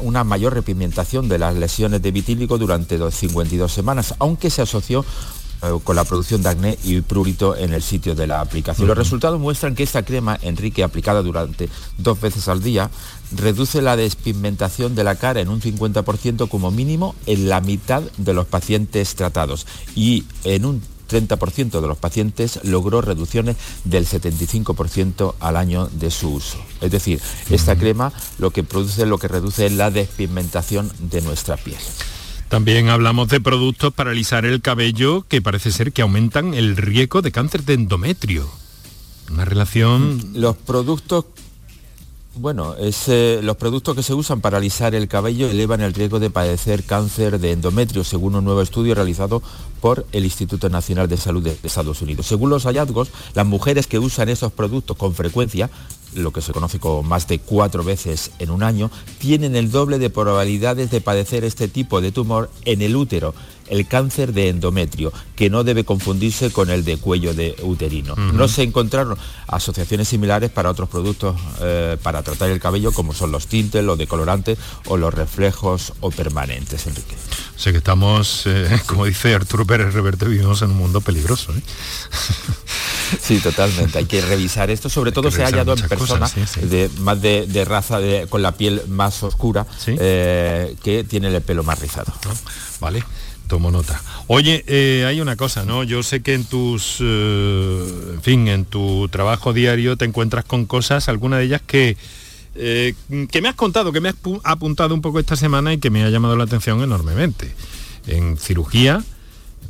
una 0.00 0.24
mayor 0.24 0.54
repigmentación 0.54 1.28
de 1.28 1.38
las 1.38 1.54
lesiones 1.54 2.00
de 2.00 2.10
vitíligo 2.10 2.56
durante 2.56 2.98
52 3.10 3.70
semanas, 3.70 4.14
aunque 4.18 4.48
se 4.48 4.62
asoció 4.62 5.04
con 5.84 5.96
la 5.96 6.04
producción 6.04 6.42
de 6.42 6.48
acné 6.48 6.78
y 6.82 7.00
prurito 7.00 7.56
en 7.56 7.72
el 7.72 7.82
sitio 7.82 8.14
de 8.14 8.26
la 8.26 8.40
aplicación. 8.40 8.88
Los 8.88 8.98
resultados 8.98 9.38
muestran 9.38 9.74
que 9.74 9.84
esta 9.84 10.02
crema, 10.04 10.38
Enrique, 10.42 10.82
aplicada 10.82 11.22
durante 11.22 11.68
dos 11.98 12.20
veces 12.20 12.48
al 12.48 12.62
día, 12.62 12.90
reduce 13.36 13.80
la 13.80 13.96
despigmentación 13.96 14.94
de 14.94 15.04
la 15.04 15.14
cara 15.14 15.40
en 15.40 15.48
un 15.48 15.60
50% 15.60 16.48
como 16.48 16.70
mínimo 16.70 17.14
en 17.26 17.48
la 17.48 17.60
mitad 17.60 18.02
de 18.16 18.34
los 18.34 18.46
pacientes 18.46 19.14
tratados 19.14 19.66
y 19.94 20.24
en 20.44 20.64
un 20.64 20.82
30% 21.12 21.80
de 21.80 21.86
los 21.86 21.98
pacientes 21.98 22.60
logró 22.64 23.02
reducciones 23.02 23.56
del 23.84 24.06
75% 24.06 25.34
al 25.38 25.56
año 25.56 25.88
de 25.92 26.10
su 26.10 26.32
uso. 26.34 26.58
Es 26.80 26.90
decir, 26.90 27.20
esta 27.50 27.76
crema 27.76 28.12
lo 28.38 28.50
que 28.50 28.64
produce, 28.64 29.06
lo 29.06 29.18
que 29.18 29.28
reduce 29.28 29.66
es 29.66 29.72
la 29.72 29.90
despigmentación 29.90 30.90
de 30.98 31.20
nuestra 31.20 31.56
piel. 31.56 31.80
También 32.52 32.90
hablamos 32.90 33.28
de 33.28 33.40
productos 33.40 33.94
para 33.94 34.10
alisar 34.10 34.44
el 34.44 34.60
cabello 34.60 35.24
que 35.26 35.40
parece 35.40 35.72
ser 35.72 35.90
que 35.90 36.02
aumentan 36.02 36.52
el 36.52 36.76
riesgo 36.76 37.22
de 37.22 37.32
cáncer 37.32 37.64
de 37.64 37.72
endometrio. 37.72 38.46
Una 39.30 39.46
relación... 39.46 40.32
Los 40.34 40.58
productos 40.58 41.24
bueno, 42.34 42.76
los 42.78 43.56
productos 43.56 43.96
que 43.96 44.02
se 44.02 44.12
usan 44.12 44.42
para 44.42 44.58
alisar 44.58 44.94
el 44.94 45.08
cabello 45.08 45.48
elevan 45.48 45.80
el 45.80 45.94
riesgo 45.94 46.18
de 46.20 46.28
padecer 46.28 46.84
cáncer 46.84 47.38
de 47.40 47.52
endometrio, 47.52 48.04
según 48.04 48.34
un 48.34 48.44
nuevo 48.44 48.60
estudio 48.60 48.94
realizado 48.94 49.42
por 49.80 50.06
el 50.12 50.24
Instituto 50.24 50.68
Nacional 50.68 51.08
de 51.08 51.16
Salud 51.16 51.42
de 51.42 51.56
Estados 51.62 52.02
Unidos. 52.02 52.26
Según 52.26 52.50
los 52.50 52.64
hallazgos, 52.64 53.10
las 53.34 53.46
mujeres 53.46 53.86
que 53.86 53.98
usan 53.98 54.28
esos 54.28 54.52
productos 54.52 54.96
con 54.96 55.14
frecuencia, 55.14 55.70
lo 56.14 56.32
que 56.32 56.40
se 56.40 56.52
conoce 56.52 56.78
como 56.78 57.02
más 57.02 57.26
de 57.28 57.38
cuatro 57.38 57.84
veces 57.84 58.30
en 58.38 58.50
un 58.50 58.62
año, 58.62 58.90
tienen 59.18 59.56
el 59.56 59.70
doble 59.70 59.98
de 59.98 60.10
probabilidades 60.10 60.90
de 60.90 61.00
padecer 61.00 61.44
este 61.44 61.68
tipo 61.68 62.00
de 62.00 62.12
tumor 62.12 62.50
en 62.64 62.82
el 62.82 62.96
útero, 62.96 63.34
el 63.68 63.86
cáncer 63.86 64.32
de 64.32 64.48
endometrio, 64.48 65.12
que 65.36 65.50
no 65.50 65.64
debe 65.64 65.84
confundirse 65.84 66.50
con 66.50 66.70
el 66.70 66.84
de 66.84 66.98
cuello 66.98 67.34
de 67.34 67.56
uterino. 67.62 68.14
No 68.16 68.48
se 68.48 68.62
encontraron 68.62 69.16
asociaciones 69.46 70.08
similares 70.08 70.50
para 70.50 70.70
otros 70.70 70.88
productos 70.88 71.40
eh, 71.60 71.96
para 72.02 72.22
tratar 72.22 72.50
el 72.50 72.60
cabello, 72.60 72.92
como 72.92 73.14
son 73.14 73.32
los 73.32 73.46
tintes, 73.46 73.84
los 73.84 73.98
decolorantes 73.98 74.58
o 74.86 74.96
los 74.96 75.12
reflejos 75.12 75.92
o 76.00 76.10
permanentes, 76.10 76.86
Enrique. 76.86 77.16
Sé 77.56 77.72
que 77.72 77.78
estamos, 77.78 78.42
eh, 78.46 78.80
como 78.86 79.04
dice 79.04 79.34
Arturo 79.34 79.66
Pérez 79.66 79.94
Reverte, 79.94 80.26
vivimos 80.26 80.62
en 80.62 80.70
un 80.70 80.78
mundo 80.78 81.00
peligroso. 81.00 81.52
¿eh? 81.52 81.62
Sí, 83.20 83.40
totalmente. 83.40 83.98
Hay 83.98 84.06
que 84.06 84.22
revisar 84.22 84.70
esto. 84.70 84.88
Sobre 84.88 85.12
todo 85.12 85.30
se 85.30 85.42
ha 85.42 85.46
hallado 85.46 85.74
en 85.74 85.86
personas 85.86 86.34
De, 86.62 86.90
más 87.00 87.20
de, 87.20 87.64
raza 87.66 87.98
con 88.30 88.40
la 88.40 88.52
piel 88.52 88.80
más 88.88 89.22
oscura 89.22 89.66
que 89.84 91.06
tienen 91.06 91.34
el 91.34 91.42
pelo 91.42 91.62
más 91.62 91.78
rizado. 91.78 92.10
Vale 92.80 93.04
tomo 93.52 93.70
nota. 93.70 94.00
Oye, 94.28 94.64
eh, 94.66 95.04
hay 95.06 95.20
una 95.20 95.36
cosa, 95.36 95.66
¿no? 95.66 95.82
Yo 95.82 96.02
sé 96.02 96.22
que 96.22 96.32
en 96.32 96.46
tus, 96.46 96.96
eh, 97.00 97.86
en 98.14 98.22
fin, 98.22 98.48
en 98.48 98.64
tu 98.64 99.10
trabajo 99.10 99.52
diario 99.52 99.98
te 99.98 100.06
encuentras 100.06 100.46
con 100.46 100.64
cosas, 100.64 101.10
algunas 101.10 101.40
de 101.40 101.44
ellas 101.44 101.60
que, 101.66 101.98
eh, 102.54 102.94
que 103.30 103.42
me 103.42 103.50
has 103.50 103.54
contado, 103.54 103.92
que 103.92 104.00
me 104.00 104.08
has 104.08 104.14
apuntado 104.42 104.94
un 104.94 105.02
poco 105.02 105.20
esta 105.20 105.36
semana 105.36 105.74
y 105.74 105.76
que 105.76 105.90
me 105.90 106.02
ha 106.02 106.08
llamado 106.08 106.34
la 106.34 106.44
atención 106.44 106.82
enormemente. 106.82 107.52
En 108.06 108.38
cirugía, 108.38 109.04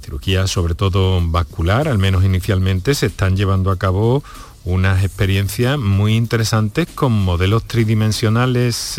cirugía 0.00 0.46
sobre 0.46 0.76
todo 0.76 1.20
vascular, 1.20 1.88
al 1.88 1.98
menos 1.98 2.22
inicialmente, 2.22 2.94
se 2.94 3.06
están 3.06 3.36
llevando 3.36 3.72
a 3.72 3.78
cabo 3.78 4.22
unas 4.64 5.02
experiencias 5.02 5.76
muy 5.76 6.14
interesantes 6.14 6.86
con 6.94 7.10
modelos 7.10 7.64
tridimensionales 7.64 8.94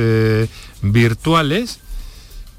virtuales 0.82 1.80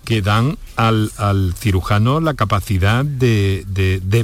que 0.04 0.22
dan 0.22 0.58
al, 0.76 1.10
cirujano 1.58 2.20
la 2.20 2.34
capacidad 2.34 3.04
de, 3.04 3.64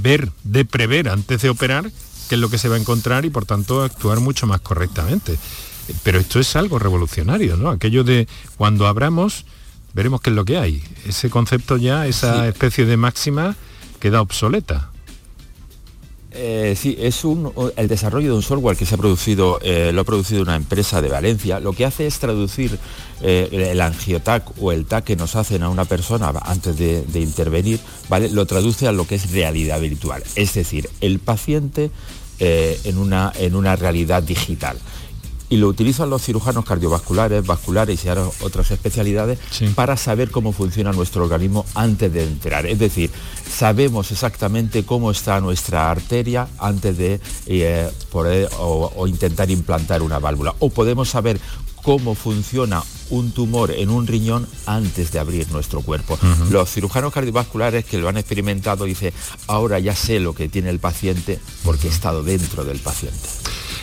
ver, 0.03 0.31
de 0.45 0.65
prever 0.65 1.09
antes 1.09 1.43
de 1.43 1.49
operar 1.49 1.91
qué 2.29 2.35
es 2.35 2.41
lo 2.41 2.51
que 2.51 2.59
se 2.59 2.69
va 2.69 2.77
a 2.77 2.79
encontrar 2.79 3.25
y 3.25 3.31
por 3.31 3.45
tanto 3.45 3.83
actuar 3.83 4.21
mucho 4.21 4.47
más 4.47 4.61
correctamente. 4.61 5.39
Pero 6.03 6.21
esto 6.21 6.39
es 6.39 6.55
algo 6.55 6.79
revolucionario, 6.79 7.57
¿no? 7.57 7.71
Aquello 7.71 8.05
de 8.05 8.29
cuando 8.57 8.87
abramos, 8.87 9.45
veremos 9.93 10.21
qué 10.21 10.31
es 10.31 10.37
lo 10.37 10.45
que 10.45 10.59
hay. 10.59 10.83
Ese 11.07 11.31
concepto 11.31 11.77
ya, 11.77 12.07
esa 12.07 12.47
especie 12.47 12.87
de 12.87 12.97
máxima, 12.97 13.57
queda 13.99 14.21
obsoleta. 14.21 14.90
Eh, 16.33 16.77
sí, 16.77 16.97
es 16.99 17.23
el 17.77 17.89
desarrollo 17.89 18.31
de 18.31 18.37
un 18.37 18.43
software 18.43 18.77
que 18.77 18.87
se 18.87 18.95
ha 18.95 18.99
producido, 18.99 19.59
eh, 19.63 19.91
lo 19.93 20.03
ha 20.03 20.05
producido 20.05 20.43
una 20.43 20.55
empresa 20.55 21.03
de 21.03 21.09
Valencia. 21.09 21.59
Lo 21.59 21.73
que 21.73 21.85
hace 21.85 22.07
es 22.07 22.19
traducir 22.19 22.79
eh, 23.21 23.71
el 23.73 23.81
angiotac 23.81 24.45
o 24.61 24.71
el 24.71 24.87
TAC 24.87 25.05
que 25.05 25.17
nos 25.17 25.35
hacen 25.35 25.63
a 25.63 25.69
una 25.69 25.85
persona 25.87 26.33
antes 26.43 26.79
de, 26.79 27.21
intervenir, 27.21 27.81
¿vale? 28.09 28.29
Lo 28.29 28.47
traduce 28.47 28.87
a 28.87 28.93
lo 28.93 29.07
que 29.07 29.17
es 29.17 29.33
realidad 29.33 29.81
virtual. 29.81 30.23
Es 30.37 30.55
decir, 30.55 30.89
el 31.01 31.19
paciente 31.19 31.91
en, 32.39 32.97
una, 32.97 33.33
en 33.37 33.55
una 33.55 33.77
realidad 33.77 34.23
digital 34.23 34.79
y 35.51 35.57
lo 35.57 35.67
utilizan 35.67 36.09
los 36.09 36.23
cirujanos 36.23 36.65
cardiovasculares, 36.65 37.45
vasculares 37.45 38.05
y 38.05 38.09
otras 38.09 38.71
especialidades 38.71 39.39
para 39.75 39.97
saber 39.97 40.31
cómo 40.31 40.53
funciona 40.53 40.93
nuestro 40.93 41.25
organismo 41.25 41.67
antes 41.75 42.13
de 42.13 42.25
entrar. 42.25 42.67
Es 42.67 42.79
decir, 42.79 43.11
sabemos 43.53 44.13
exactamente 44.13 44.85
cómo 44.85 45.11
está 45.11 45.41
nuestra 45.41 45.91
arteria 45.91 46.49
antes 46.59 46.97
de 46.97 47.21
eh, 47.47 47.91
poder 48.13 48.49
o, 48.61 49.07
intentar 49.09 49.51
implantar 49.51 50.03
una 50.03 50.21
válvula. 50.21 50.55
O 50.61 50.71
podemos 50.71 51.11
saber 51.11 51.41
cómo 51.83 52.15
funciona 52.15 52.83
un 53.11 53.33
tumor 53.33 53.73
en 53.73 53.91
un 53.91 54.07
riñón 54.07 54.47
antes 54.67 55.11
de 55.11 55.19
abrir 55.19 55.51
nuestro 55.51 55.81
cuerpo. 55.81 56.17
Los 56.51 56.71
cirujanos 56.71 57.13
cardiovasculares 57.13 57.85
que 57.85 57.99
lo 57.99 58.09
han 58.09 58.19
experimentado 58.19 58.85
dicen, 58.85 59.13
ahora 59.49 59.81
ya 59.81 59.97
sé 59.97 60.21
lo 60.21 60.33
que 60.33 60.49
tiene 60.49 60.71
el 60.71 60.79
paciente 60.79 61.41
porque 61.65 61.89
he 61.89 61.91
estado 61.91 62.23
dentro 62.23 62.63
del 62.63 62.79
paciente. 62.79 63.29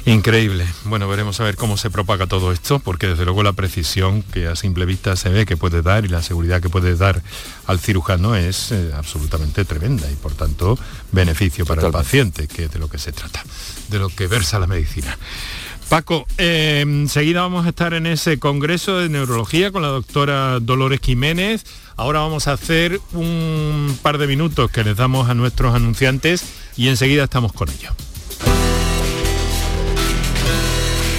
Increíble. 0.08 0.66
Bueno, 0.86 1.10
veremos 1.10 1.38
a 1.42 1.44
ver 1.44 1.58
cómo 1.58 1.76
se 1.76 1.90
propaga 1.90 2.28
todo 2.28 2.54
esto, 2.54 2.80
porque 2.80 3.08
desde 3.08 3.26
luego 3.26 3.44
la 3.44 3.52
precisión 3.52 4.24
que 4.24 4.48
a 4.48 4.56
simple 4.56 4.86
vista 4.86 5.18
se 5.18 5.28
ve 5.28 5.46
que 5.46 5.58
puede 5.58 5.82
dar 5.82 6.06
y 6.06 6.08
la 6.08 6.22
seguridad 6.22 6.62
que 6.62 6.70
puede 6.70 6.96
dar 6.96 7.22
al 7.66 7.80
cirujano 7.80 8.34
es 8.34 8.72
eh, 8.72 8.92
absolutamente 8.96 9.66
tremenda 9.66 10.10
y 10.10 10.16
por 10.16 10.34
tanto 10.34 10.80
beneficio 11.12 11.66
para 11.66 11.86
el 11.86 11.92
paciente, 11.92 12.48
que 12.48 12.64
es 12.66 12.72
de 12.72 12.80
lo 12.80 12.90
que 12.90 13.00
se 13.00 13.12
trata, 13.12 13.44
de 13.90 14.00
lo 14.00 14.08
que 14.08 14.28
versa 14.28 14.60
la 14.60 14.68
medicina. 14.68 15.18
Paco, 15.90 16.26
eh, 16.38 16.80
enseguida 16.84 17.42
vamos 17.42 17.66
a 17.66 17.70
estar 17.70 17.94
en 17.94 18.08
ese 18.08 18.40
congreso 18.40 19.00
de 19.00 19.10
neurología 19.10 19.72
con 19.72 19.82
la 19.82 19.90
doctora 19.90 20.62
Dolores 20.62 21.02
Jiménez. 21.04 21.66
Ahora 21.98 22.20
vamos 22.20 22.48
a 22.48 22.54
hacer 22.54 23.02
un 23.12 24.00
par 24.02 24.20
de 24.20 24.28
minutos 24.28 24.72
que 24.72 24.86
les 24.86 24.96
damos 24.96 25.30
a 25.30 25.34
nuestros 25.34 25.76
anunciantes 25.76 26.46
y 26.78 26.88
enseguida 26.88 27.26
estamos 27.26 27.52
con 27.52 27.70
ellos. 27.70 27.94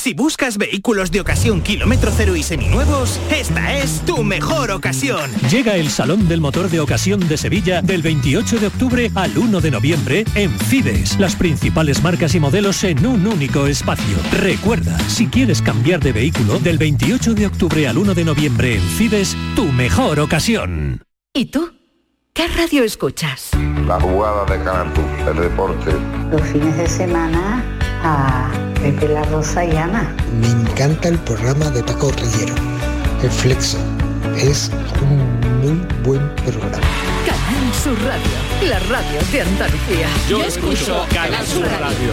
Si 0.00 0.14
buscas 0.14 0.56
vehículos 0.56 1.10
de 1.10 1.20
ocasión 1.20 1.60
kilómetro 1.60 2.10
cero 2.16 2.34
y 2.34 2.42
seminuevos, 2.42 3.20
esta 3.30 3.76
es 3.76 4.00
tu 4.06 4.24
mejor 4.24 4.70
ocasión. 4.70 5.30
Llega 5.50 5.76
el 5.76 5.90
Salón 5.90 6.26
del 6.26 6.40
Motor 6.40 6.70
de 6.70 6.80
Ocasión 6.80 7.20
de 7.28 7.36
Sevilla 7.36 7.82
del 7.82 8.00
28 8.00 8.60
de 8.60 8.66
octubre 8.68 9.10
al 9.14 9.36
1 9.36 9.60
de 9.60 9.70
noviembre 9.70 10.24
en 10.34 10.58
Fides. 10.58 11.20
Las 11.20 11.36
principales 11.36 12.02
marcas 12.02 12.34
y 12.34 12.40
modelos 12.40 12.82
en 12.84 13.04
un 13.04 13.26
único 13.26 13.66
espacio. 13.66 14.16
Recuerda, 14.32 14.98
si 15.00 15.26
quieres 15.26 15.60
cambiar 15.60 16.00
de 16.00 16.12
vehículo, 16.12 16.58
del 16.60 16.78
28 16.78 17.34
de 17.34 17.46
octubre 17.48 17.86
al 17.86 17.98
1 17.98 18.14
de 18.14 18.24
noviembre 18.24 18.76
en 18.76 18.82
Fides, 18.82 19.36
tu 19.54 19.66
mejor 19.66 20.18
ocasión. 20.20 21.02
¿Y 21.34 21.44
tú? 21.44 21.74
¿Qué 22.32 22.48
radio 22.48 22.84
escuchas? 22.84 23.50
La 23.86 24.00
jugada 24.00 24.46
de 24.46 24.64
Canal 24.64 24.90
el 25.28 25.36
deporte. 25.36 25.92
Los 26.30 26.40
fines 26.48 26.74
de 26.78 26.88
semana 26.88 27.69
a 28.02 28.50
Pepe 28.80 29.08
La 29.08 29.22
Rosa 29.24 29.64
y 29.64 29.76
Ana. 29.76 30.14
Me 30.40 30.48
encanta 30.48 31.08
el 31.08 31.18
programa 31.18 31.70
de 31.70 31.82
Paco 31.82 32.10
Rillero, 32.12 32.54
El 33.22 33.30
Flexo 33.30 33.78
es 34.36 34.70
un 35.02 35.40
muy 35.60 35.86
buen 36.02 36.34
programa. 36.36 36.78
Canal 37.26 37.74
Sur 37.74 37.98
Radio, 38.02 38.68
la 38.68 38.78
radio 38.80 39.20
de 39.32 39.42
Andalucía. 39.42 40.08
Yo 40.28 40.42
escucho 40.42 41.06
Canal 41.12 41.46
Sur 41.46 41.66
Radio. 41.66 42.10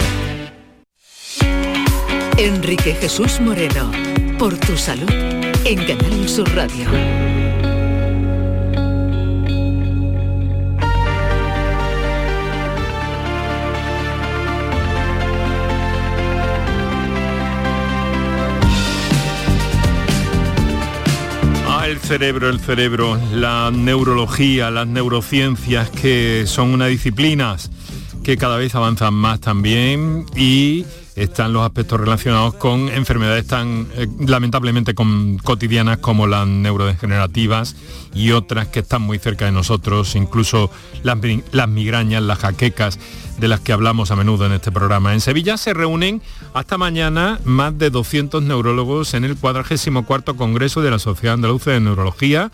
Enrique 2.37 2.93
Jesús 2.95 3.39
Moreno, 3.39 3.91
por 4.37 4.57
tu 4.57 4.77
salud, 4.77 5.09
en 5.09 5.85
Canal 5.85 6.29
Sur 6.29 6.53
Radio. 6.55 7.26
Cerebro, 22.17 22.49
el 22.49 22.59
cerebro, 22.59 23.19
la 23.31 23.69
neurología, 23.71 24.71
las 24.71 24.87
neurociencias 24.87 25.91
que 25.91 26.45
son 26.47 26.73
unas 26.73 26.89
disciplinas 26.89 27.69
que 28.23 28.37
cada 28.37 28.57
vez 28.57 28.73
avanzan 28.73 29.13
más 29.13 29.39
también 29.39 30.25
y 30.35 30.83
están 31.17 31.51
los 31.51 31.65
aspectos 31.65 31.99
relacionados 31.99 32.53
con 32.53 32.89
enfermedades 32.89 33.47
tan 33.47 33.87
eh, 33.95 34.07
lamentablemente 34.19 34.93
cotidianas 34.93 35.97
como 35.97 36.27
las 36.27 36.47
neurodegenerativas 36.47 37.75
y 38.13 38.31
otras 38.31 38.67
que 38.67 38.79
están 38.79 39.01
muy 39.01 39.17
cerca 39.17 39.45
de 39.45 39.51
nosotros, 39.51 40.15
incluso 40.15 40.69
las, 41.03 41.17
migrañas, 41.67 42.21
las 42.21 42.37
jaquecas 42.37 42.99
de 43.39 43.47
las 43.47 43.59
que 43.59 43.73
hablamos 43.73 44.11
a 44.11 44.15
menudo 44.15 44.45
en 44.45 44.53
este 44.53 44.71
programa. 44.71 45.13
En 45.13 45.21
Sevilla 45.21 45.57
se 45.57 45.73
reúnen 45.73 46.21
hasta 46.53 46.77
mañana 46.77 47.39
más 47.43 47.77
de 47.77 47.89
200 47.89 48.43
neurólogos 48.43 49.15
en 49.15 49.25
el 49.25 49.35
44 49.35 50.35
Congreso 50.37 50.81
de 50.81 50.91
la 50.91 50.99
Sociedad 50.99 51.33
Andaluza 51.33 51.71
de 51.71 51.79
Neurología. 51.79 52.51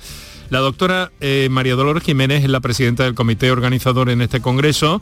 La 0.49 0.59
doctora 0.59 1.11
eh, 1.19 1.49
María 1.51 1.75
Dolores 1.75 2.03
Jiménez 2.03 2.43
es 2.43 2.49
la 2.49 2.61
presidenta 2.61 3.03
del 3.03 3.13
comité 3.13 3.51
organizador 3.51 4.09
en 4.09 4.21
este 4.21 4.39
congreso. 4.39 5.01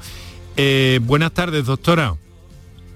Eh, 0.58 1.00
buenas 1.04 1.32
tardes, 1.32 1.66
doctora. 1.66 2.16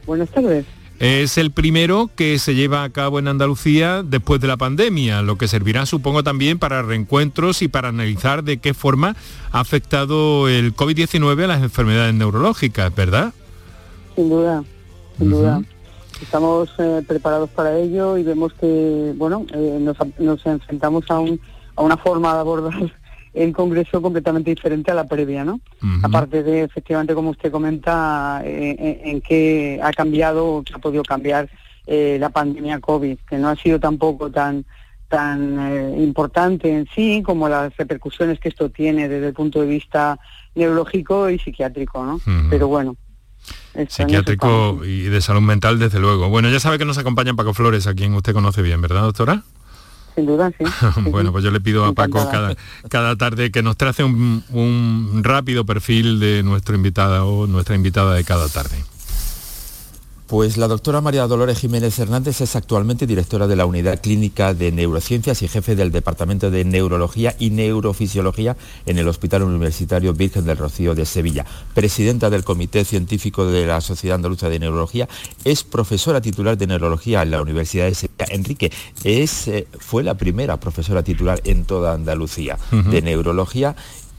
Buenas 0.05 0.29
tardes. 0.29 0.65
Es 1.00 1.38
el 1.38 1.51
primero 1.51 2.09
que 2.15 2.39
se 2.39 2.55
lleva 2.55 2.83
a 2.83 2.89
cabo 2.89 3.19
en 3.19 3.27
Andalucía 3.27 4.01
después 4.01 4.39
de 4.39 4.47
la 4.47 4.55
pandemia, 4.55 5.21
lo 5.21 5.38
que 5.38 5.50
servirá 5.50 5.85
supongo 5.85 6.24
también 6.24 6.57
para 6.57 6.83
reencuentros 6.83 7.62
y 7.62 7.67
para 7.67 7.89
analizar 7.89 8.45
de 8.45 8.59
qué 8.59 8.74
forma 8.74 9.17
ha 9.51 9.59
afectado 9.59 10.47
el 10.47 10.74
COVID-19 10.74 11.43
a 11.43 11.47
las 11.47 11.62
enfermedades 11.62 12.13
neurológicas, 12.13 12.95
¿verdad? 12.95 13.33
Sin 14.15 14.29
duda, 14.29 14.63
sin 15.17 15.31
duda. 15.31 15.62
Estamos 16.21 16.69
eh, 16.77 17.03
preparados 17.05 17.50
para 17.50 17.77
ello 17.77 18.17
y 18.17 18.24
vemos 18.24 18.53
que, 18.53 19.13
bueno, 19.17 19.45
eh, 19.53 19.77
nos, 20.17 20.45
enfrentamos 20.45 21.03
a, 21.09 21.19
un, 21.19 21.41
a 21.75 21.81
una 21.81 21.97
forma 21.97 22.33
de 22.33 22.39
abordar 22.39 22.93
el 23.35 23.53
Congreso 23.53 24.01
completamente 24.01 24.49
diferente 24.49 24.91
a 24.91 24.95
la 24.95 25.05
previa, 25.05 25.43
¿no? 25.43 25.59
Aparte 26.01 26.41
de, 26.41 26.63
efectivamente, 26.63 27.13
como 27.13 27.31
usted 27.31 27.51
comenta, 27.51 28.41
eh, 28.45 28.75
eh, 28.79 29.01
en 29.03 29.21
qué 29.21 29.79
ha 29.83 29.91
cambiado, 29.91 30.63
qué 30.65 30.73
ha 30.73 30.79
podido 30.79 31.03
cambiar 31.03 31.49
eh, 31.85 32.17
la 32.19 32.29
pandemia 32.29 32.79
COVID, 32.79 33.17
que 33.29 33.37
no 33.37 33.49
ha 33.49 33.55
sido 33.55 33.79
tampoco 33.79 34.31
tan 34.31 34.65
tan 35.07 35.99
importante 35.99 36.67
en 36.67 36.87
sí 36.95 37.21
como 37.23 37.47
las 37.47 37.77
repercusiones 37.77 38.39
que 38.39 38.49
esto 38.49 38.71
tiene 38.71 39.07
desde 39.07 39.27
el 39.27 39.33
punto 39.33 39.61
de 39.61 39.67
vista 39.67 40.17
neurológico 40.55 41.29
y 41.29 41.37
psiquiátrico, 41.37 42.03
¿no? 42.03 42.19
Pero 42.49 42.67
bueno, 42.67 42.95
Psiquiátrico 43.87 44.83
y 44.83 45.03
de 45.03 45.21
salud 45.21 45.41
mental, 45.41 45.77
desde 45.77 45.99
luego. 45.99 46.29
Bueno, 46.29 46.49
ya 46.49 46.59
sabe 46.59 46.79
que 46.79 46.85
nos 46.85 46.97
acompaña 46.97 47.33
Paco 47.35 47.53
Flores, 47.53 47.85
a 47.85 47.93
quien 47.93 48.13
usted 48.15 48.33
conoce 48.33 48.63
bien, 48.63 48.81
¿verdad, 48.81 49.01
doctora? 49.01 49.43
Sin 50.15 50.25
duda, 50.25 50.51
sí. 50.57 50.65
bueno, 51.10 51.31
pues 51.31 51.43
yo 51.43 51.51
le 51.51 51.60
pido 51.60 51.86
a 51.86 51.93
Paco 51.93 52.27
cada, 52.31 52.55
cada 52.89 53.15
tarde 53.15 53.51
que 53.51 53.62
nos 53.62 53.77
trace 53.77 54.03
un, 54.03 54.43
un 54.50 55.22
rápido 55.24 55.65
perfil 55.65 56.19
de 56.19 56.41
nuestro 56.43 56.75
invitado 56.75 57.27
o 57.27 57.48
nuestra 57.48 57.75
invitada 57.75 58.15
de 58.15 58.24
cada 58.24 58.48
tarde. 58.50 58.77
Pues 60.27 60.57
la 60.57 60.68
doctora 60.68 61.01
María 61.01 61.27
Dolores 61.27 61.59
Jiménez 61.59 62.00
Hernández 62.00 62.42
es 62.42 62.55
actualmente 62.55 63.05
directora 63.05 63.46
de 63.46 63.55
la 63.55 63.68
Unidad 63.68 64.01
Clínica 64.01 64.55
de 64.55 64.72
Neurociencias 64.72 65.44
y 65.44 65.48
jefe 65.48 65.75
del 65.75 65.92
Departamento 65.92 66.50
de 66.50 66.66
Neurología 66.66 67.35
y 67.38 67.51
Neurofisiología 67.51 68.57
en 68.88 68.98
el 68.98 69.07
Hospital 69.07 69.44
Universitario 69.44 70.14
Virgen 70.14 70.46
del 70.46 70.57
Rocío 70.57 70.96
de 70.96 71.05
Sevilla. 71.05 71.46
Presidenta 71.75 72.31
del 72.31 72.44
Comité 72.44 72.85
Científico 72.85 73.46
de 73.46 73.68
la 73.68 73.81
Sociedad 73.81 74.16
Andaluza 74.16 74.50
de 74.50 74.57
Neurología, 74.57 75.07
es 75.44 75.64
profesora 75.64 76.22
titular 76.22 76.57
de 76.57 76.66
Neurología 76.66 77.22
en 77.22 77.29
la 77.29 77.44
Universidad 77.44 77.85
de 77.85 77.94
Sevilla. 77.94 78.25
Enrique, 78.29 78.72
es, 79.03 79.48
eh, 79.48 79.68
fue 79.77 80.01
la 80.01 80.16
primera 80.16 80.59
profesora 80.59 81.03
titular 81.03 81.40
en 81.44 81.66
toda 81.66 81.94
Andalucía 81.94 82.57
de 82.72 83.03
Neurología 83.03 83.75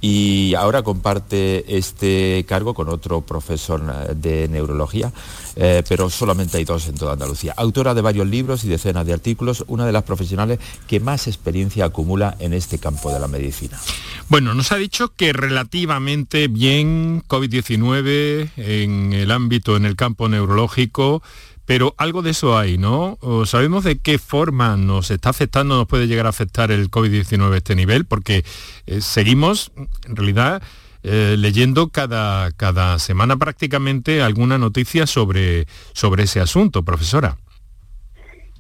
y 0.09 0.55
ahora 0.55 0.85
comparte 0.85 1.65
este 1.77 2.45
cargo 2.47 2.75
con 2.75 2.89
otro 2.89 3.23
profesor 3.23 3.83
eh, 3.83 4.15
de 4.15 4.47
neurología, 4.47 5.13
eh, 5.57 5.83
pero 5.89 6.09
solamente 6.11 6.59
hay 6.59 6.65
dos 6.65 6.87
en 6.87 6.95
toda 6.95 7.15
Andalucía. 7.15 7.55
Autora 7.57 7.93
de 7.93 8.03
varios 8.03 8.29
libros 8.29 8.63
y 8.63 8.69
decenas 8.69 9.05
de 9.05 9.15
artículos, 9.15 9.65
una 9.67 9.85
de 9.85 9.91
las 9.91 10.05
profesionales 10.05 10.61
que 10.87 11.01
más 11.01 11.27
experiencia 11.27 11.87
acumula 11.87 12.37
en 12.39 12.53
este 12.53 12.79
campo 12.79 13.13
de 13.13 13.19
la 13.19 13.27
medicina. 13.27 13.81
Bueno, 14.29 14.55
nos 14.55 14.71
ha 14.71 14.77
dicho 14.77 15.09
que 15.09 15.33
relativamente 15.33 16.47
bien 16.47 17.25
COVID-19 17.27 18.51
en 18.59 19.13
el 19.13 19.33
ámbito, 19.33 19.77
en 19.77 19.87
el 19.87 19.97
campo 19.97 20.29
neurológico, 20.29 21.21
pero 21.67 21.95
algo 21.99 22.23
de 22.23 22.31
eso 22.31 22.57
hay, 22.57 22.79
¿no? 22.79 23.19
¿Sabemos 23.45 23.85
de 23.85 23.99
qué 23.99 24.19
forma 24.19 24.77
nos 24.77 25.11
está 25.11 25.31
afectando, 25.31 25.77
nos 25.77 25.89
puede 25.89 26.07
llegar 26.07 26.27
a 26.27 26.31
afectar 26.31 26.71
el 26.71 26.91
COVID-19 26.91 27.53
a 27.53 27.57
este 27.57 27.75
nivel? 27.75 28.07
Porque 28.07 28.45
eh, 28.87 29.01
seguimos, 29.01 29.73
en 30.07 30.15
realidad, 30.15 30.63
eh, 31.03 31.35
leyendo 31.37 31.89
cada, 31.89 32.53
cada 32.53 32.99
semana 33.01 33.37
prácticamente 33.37 34.23
alguna 34.23 34.59
noticia 34.59 35.07
sobre, 35.07 35.67
sobre 35.93 36.23
ese 36.23 36.41
asunto, 36.41 36.85
profesora. 36.85 37.37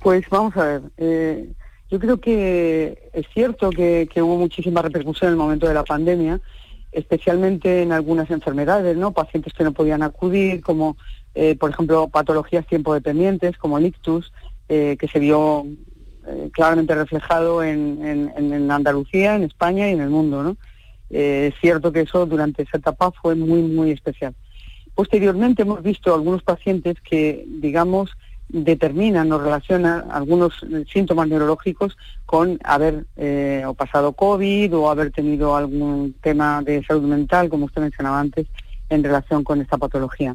Pues 0.00 0.24
vamos 0.28 0.56
a 0.56 0.64
ver. 0.64 0.82
Eh, 0.96 1.48
yo 1.90 2.00
creo 2.00 2.20
que 2.20 3.10
es 3.12 3.26
cierto 3.32 3.70
que, 3.70 4.08
que, 4.12 4.20
hubo 4.20 4.36
muchísima 4.36 4.82
repercusión 4.82 5.28
en 5.28 5.32
el 5.34 5.38
momento 5.38 5.68
de 5.68 5.74
la 5.74 5.84
pandemia, 5.84 6.40
especialmente 6.90 7.82
en 7.82 7.92
algunas 7.92 8.28
enfermedades, 8.30 8.96
¿no? 8.96 9.12
Pacientes 9.12 9.52
que 9.52 9.64
no 9.64 9.72
podían 9.72 10.02
acudir, 10.02 10.60
como 10.60 10.96
eh, 11.38 11.54
por 11.54 11.68
ejemplo, 11.68 12.08
patologías 12.08 12.66
tiempo 12.66 12.94
dependientes 12.94 13.58
como 13.58 13.76
el 13.76 13.84
ictus, 13.84 14.32
eh, 14.70 14.96
que 14.98 15.06
se 15.06 15.18
vio 15.18 15.66
eh, 16.26 16.48
claramente 16.50 16.94
reflejado 16.94 17.62
en, 17.62 18.70
Andalucía, 18.70 19.36
en 19.36 19.42
España 19.42 19.86
y 19.90 19.92
en 19.92 20.00
el 20.00 20.08
mundo. 20.08 20.56
es 21.10 21.54
cierto 21.60 21.92
que 21.92 22.00
eso 22.00 22.24
durante 22.24 22.62
esa 22.62 22.78
etapa 22.78 23.12
fue 23.12 23.34
muy, 23.34 23.60
muy 23.60 23.90
especial. 23.90 24.34
Posteriormente 24.94 25.60
hemos 25.60 25.82
visto 25.82 26.14
algunos 26.14 26.42
pacientes 26.42 26.96
que, 27.02 27.44
digamos, 27.46 28.12
determinan 28.48 29.30
o 29.30 29.38
relacionan 29.38 30.10
algunos 30.10 30.64
síntomas 30.90 31.28
neurológicos 31.28 31.98
con 32.24 32.58
haber 32.64 33.04
o 33.66 33.74
pasado 33.74 34.14
COVID 34.14 34.74
o 34.74 34.88
haber 34.88 35.10
tenido 35.10 35.54
algún 35.54 36.14
tema 36.22 36.62
de 36.62 36.82
salud 36.82 37.02
mental, 37.02 37.50
como 37.50 37.66
usted 37.66 37.82
mencionaba 37.82 38.20
antes, 38.20 38.46
en 38.88 39.04
relación 39.04 39.44
con 39.44 39.60
esta 39.60 39.76
patología. 39.76 40.34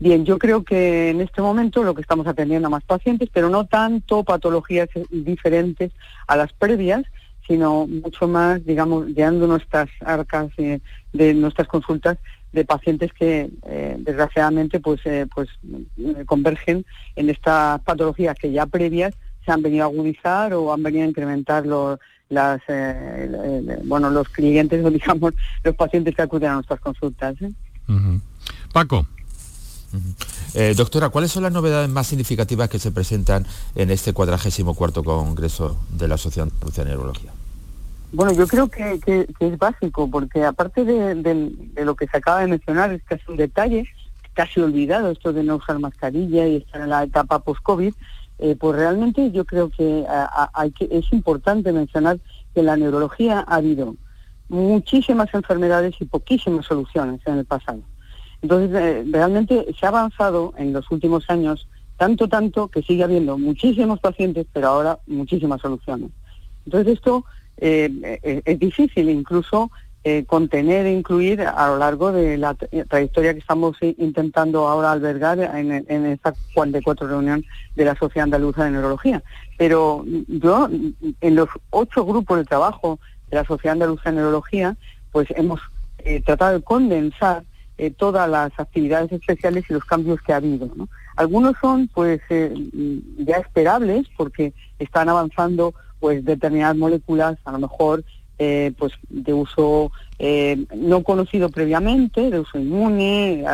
Bien, 0.00 0.24
yo 0.24 0.38
creo 0.38 0.62
que 0.62 1.10
en 1.10 1.20
este 1.20 1.42
momento 1.42 1.82
lo 1.82 1.94
que 1.94 2.02
estamos 2.02 2.26
atendiendo 2.26 2.68
a 2.68 2.70
más 2.70 2.84
pacientes, 2.84 3.28
pero 3.32 3.48
no 3.48 3.66
tanto 3.66 4.22
patologías 4.22 4.88
diferentes 5.10 5.90
a 6.26 6.36
las 6.36 6.52
previas, 6.52 7.04
sino 7.46 7.86
mucho 7.86 8.28
más, 8.28 8.64
digamos, 8.64 9.06
llenando 9.06 9.46
nuestras 9.46 9.88
arcas 10.04 10.50
de 10.56 11.34
nuestras 11.34 11.66
consultas 11.66 12.18
de 12.52 12.64
pacientes 12.64 13.12
que 13.12 13.50
eh, 13.66 13.96
desgraciadamente 13.98 14.80
pues 14.80 15.00
eh, 15.04 15.26
pues 15.34 15.48
eh, 15.98 16.24
convergen 16.24 16.84
en 17.16 17.30
estas 17.30 17.80
patologías 17.82 18.36
que 18.38 18.52
ya 18.52 18.66
previas 18.66 19.14
se 19.44 19.52
han 19.52 19.62
venido 19.62 19.84
a 19.84 19.88
agudizar 19.88 20.54
o 20.54 20.72
han 20.72 20.82
venido 20.82 21.04
a 21.04 21.08
incrementar 21.08 21.66
los 21.66 21.98
las 22.30 22.60
bueno 23.84 24.10
los 24.10 24.28
clientes 24.28 24.84
o 24.84 24.90
digamos 24.98 25.32
los 25.64 25.74
pacientes 25.74 26.14
que 26.14 26.22
acuden 26.22 26.50
a 26.50 26.54
nuestras 26.54 26.80
consultas. 26.80 27.36
Paco. 28.72 29.06
Eh, 30.54 30.74
doctora, 30.76 31.08
¿cuáles 31.08 31.30
son 31.30 31.42
las 31.42 31.52
novedades 31.52 31.88
más 31.88 32.06
significativas 32.06 32.68
que 32.68 32.78
se 32.78 32.90
presentan 32.90 33.46
en 33.74 33.90
este 33.90 34.12
cuadragésimo 34.12 34.74
cuarto 34.74 35.02
Congreso 35.02 35.78
de 35.90 36.08
la 36.08 36.16
Sociedad 36.16 36.48
de 36.48 36.84
Neurología? 36.84 37.32
Bueno, 38.12 38.32
yo 38.32 38.46
creo 38.46 38.68
que, 38.68 39.00
es 39.38 39.58
básico, 39.58 40.10
porque 40.10 40.44
aparte 40.44 40.84
de, 40.84 41.84
lo 41.84 41.94
que 41.94 42.06
se 42.06 42.16
acaba 42.16 42.40
de 42.40 42.46
mencionar, 42.46 42.92
es 42.92 43.02
casi 43.02 43.22
un 43.28 43.36
detalle, 43.36 43.86
casi 44.32 44.60
olvidado 44.60 45.10
esto 45.10 45.32
de 45.32 45.42
no 45.42 45.56
usar 45.56 45.78
mascarilla 45.78 46.46
y 46.46 46.56
estar 46.56 46.80
en 46.80 46.90
la 46.90 47.04
etapa 47.04 47.40
post-COVID, 47.40 47.92
eh, 48.40 48.56
pues 48.58 48.76
realmente 48.76 49.30
yo 49.32 49.44
creo 49.44 49.68
que, 49.68 50.06
que 50.78 50.88
es 50.90 51.12
importante 51.12 51.72
mencionar 51.72 52.18
que 52.54 52.60
en 52.60 52.66
la 52.66 52.76
neurología 52.76 53.44
ha 53.46 53.56
habido 53.56 53.96
muchísimas 54.48 55.32
enfermedades 55.34 55.94
y 56.00 56.06
poquísimas 56.06 56.64
soluciones 56.64 57.20
en 57.26 57.38
el 57.38 57.44
pasado. 57.44 57.80
Entonces, 58.42 58.70
eh, 58.80 59.04
realmente 59.10 59.66
se 59.78 59.86
ha 59.86 59.88
avanzado 59.88 60.54
en 60.56 60.72
los 60.72 60.90
últimos 60.90 61.28
años 61.28 61.68
tanto, 61.96 62.28
tanto 62.28 62.68
que 62.68 62.82
sigue 62.82 63.02
habiendo 63.02 63.36
muchísimos 63.38 63.98
pacientes, 63.98 64.46
pero 64.52 64.68
ahora 64.68 64.98
muchísimas 65.06 65.60
soluciones. 65.60 66.10
Entonces, 66.64 66.94
esto 66.94 67.24
es 67.56 68.58
difícil 68.60 69.10
incluso 69.10 69.72
contener 70.28 70.86
e 70.86 70.92
incluir 70.92 71.42
a 71.42 71.66
lo 71.66 71.78
largo 71.78 72.12
de 72.12 72.38
la 72.38 72.54
trayectoria 72.54 73.32
que 73.34 73.40
estamos 73.40 73.76
intentando 73.80 74.68
ahora 74.68 74.92
albergar 74.92 75.40
en, 75.40 75.72
en 75.72 76.06
esta 76.06 76.34
44 76.54 77.08
reunión 77.08 77.44
de 77.74 77.84
la 77.84 77.96
Sociedad 77.96 78.24
Andaluza 78.24 78.64
de 78.64 78.70
Neurología. 78.70 79.24
Pero 79.56 80.04
yo, 80.28 80.68
en 81.20 81.34
los 81.34 81.48
ocho 81.70 82.04
grupos 82.04 82.38
de 82.38 82.44
trabajo 82.44 83.00
de 83.28 83.38
la 83.38 83.44
Sociedad 83.44 83.72
Andaluza 83.72 84.10
de 84.10 84.16
Neurología, 84.16 84.76
pues 85.10 85.26
hemos 85.30 85.60
tratado 86.24 86.52
de 86.58 86.62
condensar 86.62 87.42
eh, 87.80 87.92
todas 87.92 88.28
las 88.28 88.50
actividades 88.58 89.12
especiales 89.12 89.62
y 89.70 89.72
los 89.72 89.84
cambios 89.84 90.20
que 90.20 90.32
ha 90.32 90.36
habido. 90.36 90.68
Algunos 91.14 91.54
son 91.60 91.86
pues 91.86 92.20
eh, 92.28 92.52
ya 93.18 93.36
esperables 93.36 94.08
porque 94.16 94.52
están 94.80 95.08
avanzando 95.08 95.74
pues 96.00 96.24
determinadas 96.24 96.76
moléculas, 96.76 97.38
a 97.44 97.52
lo 97.52 97.60
mejor 97.60 98.02
eh, 98.40 98.72
pues 98.76 98.92
de 99.08 99.32
uso 99.32 99.92
no 100.74 101.04
conocido 101.04 101.50
previamente, 101.50 102.30
de 102.30 102.40
uso 102.40 102.58
inmune, 102.58 103.44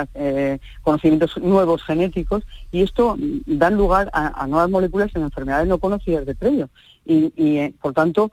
conocimientos 0.80 1.36
nuevos 1.36 1.82
genéticos, 1.82 2.44
y 2.72 2.80
esto 2.80 3.18
da 3.44 3.68
lugar 3.68 4.08
a, 4.14 4.46
nuevas 4.46 4.70
moléculas 4.70 5.10
en 5.14 5.22
enfermedades 5.24 5.68
no 5.68 5.76
conocidas 5.76 6.24
de 6.24 6.34
previo. 6.34 6.70
Y, 7.04 7.68
por 7.82 7.92
tanto, 7.92 8.32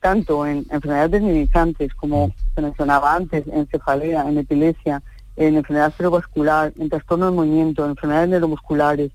tanto 0.00 0.46
en 0.46 0.66
enfermedades 0.70 1.12
desminimizantes, 1.12 1.94
como 1.94 2.34
se 2.54 2.60
mencionaba 2.60 3.14
antes, 3.14 3.46
en 3.46 3.66
cefalea, 3.66 4.28
en 4.28 4.36
epilepsia, 4.36 5.02
en 5.40 5.56
enfermedad 5.56 5.94
cerebrovascular, 5.96 6.74
en 6.78 6.90
trastorno 6.90 7.24
de 7.24 7.32
movimiento, 7.32 7.82
en 7.82 7.92
enfermedades 7.92 8.28
neuromusculares, 8.28 9.10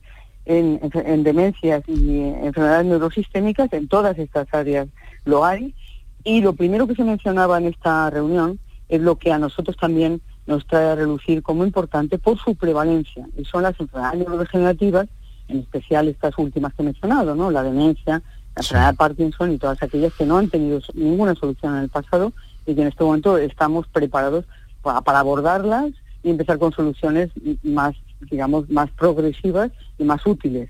en, 0.46 0.80
demencias 1.24 1.84
y 1.88 2.20
enfermedades 2.20 2.88
neurosistémicas, 2.88 3.72
en 3.74 3.88
todas 3.88 4.18
estas 4.18 4.52
áreas 4.52 4.88
lo 5.24 5.46
hay. 5.46 5.76
Y 6.24 6.42
lo 6.42 6.54
primero 6.54 6.88
que 6.88 6.96
se 6.96 7.04
mencionaba 7.04 7.60
en 7.60 7.68
esta 7.68 8.10
reunión 8.10 8.58
es 8.90 9.02
lo 9.02 9.18
que 9.18 9.32
a 9.32 9.38
nosotros 9.38 9.78
también 9.78 10.20
nos 10.48 10.66
trae 10.66 10.90
a 10.90 10.96
relucir 10.96 11.44
como 11.44 11.64
importante 11.64 12.18
por 12.18 12.40
su 12.40 12.56
prevalencia, 12.56 13.28
y 13.38 13.46
son 13.46 13.62
las 13.62 13.80
enfermedades 13.80 14.20
neurodegenerativas, 14.20 15.08
en 15.48 15.60
especial 15.60 16.08
estas 16.08 16.36
últimas 16.40 16.74
que 16.74 16.82
he 16.82 16.86
mencionado, 16.86 17.36
¿no? 17.36 17.52
la 17.52 17.62
demencia, 17.62 18.24
la 18.56 18.62
enfermedad 18.62 18.92
de 18.94 18.98
Parkinson 18.98 19.52
y 19.52 19.60
todas 19.60 19.82
aquellas 19.84 20.14
que 20.14 20.26
no 20.26 20.38
han 20.38 20.50
tenido 20.50 20.80
ninguna 20.96 21.36
solución 21.36 21.76
en 21.76 21.84
el 21.84 21.90
pasado 21.90 22.34
y 22.66 22.74
que 22.74 22.82
en 22.82 22.88
este 22.88 23.04
momento 23.04 23.38
estamos 23.38 23.88
preparados 23.88 24.46
para 24.82 25.20
abordarlas 25.20 25.92
y 26.26 26.32
empezar 26.32 26.58
con 26.58 26.74
soluciones 26.74 27.30
más, 27.64 27.96
digamos, 28.32 28.68
más 28.70 28.90
progresivas 28.92 29.72
y 30.00 30.04
más 30.04 30.26
útiles. 30.26 30.70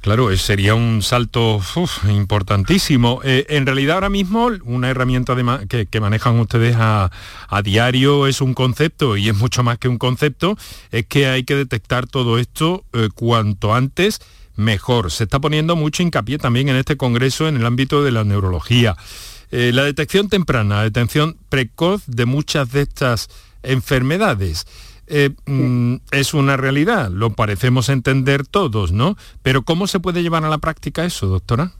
Claro, 0.00 0.34
sería 0.36 0.74
un 0.74 1.02
salto 1.02 1.60
importantísimo. 2.08 3.20
Eh, 3.22 3.44
en 3.50 3.66
realidad 3.66 3.96
ahora 3.96 4.08
mismo 4.08 4.50
una 4.64 4.88
herramienta 4.88 5.36
que, 5.68 6.00
manejan 6.00 6.40
ustedes 6.40 6.74
a, 6.78 7.10
diario 7.62 8.26
es 8.26 8.40
un 8.40 8.54
concepto 8.54 9.16
y 9.18 9.28
es 9.28 9.36
mucho 9.36 9.62
más 9.62 9.78
que 9.78 9.88
un 9.88 9.98
concepto, 9.98 10.56
es 10.90 11.06
que 11.06 11.26
hay 11.26 11.44
que 11.44 11.56
detectar 11.56 12.06
todo 12.06 12.38
esto 12.38 12.84
eh, 12.94 13.10
cuanto 13.14 13.74
antes 13.74 14.20
mejor. 14.56 15.10
Se 15.10 15.24
está 15.24 15.38
poniendo 15.38 15.76
mucho 15.76 16.02
hincapié 16.02 16.38
también 16.38 16.70
en 16.70 16.76
este 16.76 16.96
Congreso 16.96 17.46
en 17.46 17.56
el 17.56 17.66
ámbito 17.66 18.02
de 18.02 18.12
la 18.12 18.24
neurología. 18.24 18.96
Eh, 19.50 19.70
la 19.72 19.84
detección 19.84 20.28
temprana, 20.28 20.76
la 20.76 20.82
detención 20.82 21.36
precoz 21.48 22.02
de 22.06 22.26
muchas 22.26 22.72
de 22.72 22.82
estas 22.82 23.28
enfermedades. 23.64 24.66
Eh, 25.06 25.30
mm, 25.46 25.96
es 26.12 26.32
una 26.32 26.56
realidad, 26.56 27.10
lo 27.10 27.30
parecemos 27.30 27.88
entender 27.88 28.46
todos, 28.46 28.92
¿no? 28.92 29.16
Pero 29.42 29.62
¿cómo 29.62 29.86
se 29.86 30.00
puede 30.00 30.22
llevar 30.22 30.44
a 30.44 30.48
la 30.48 30.58
práctica 30.58 31.04
eso, 31.04 31.26
doctora? 31.26 31.72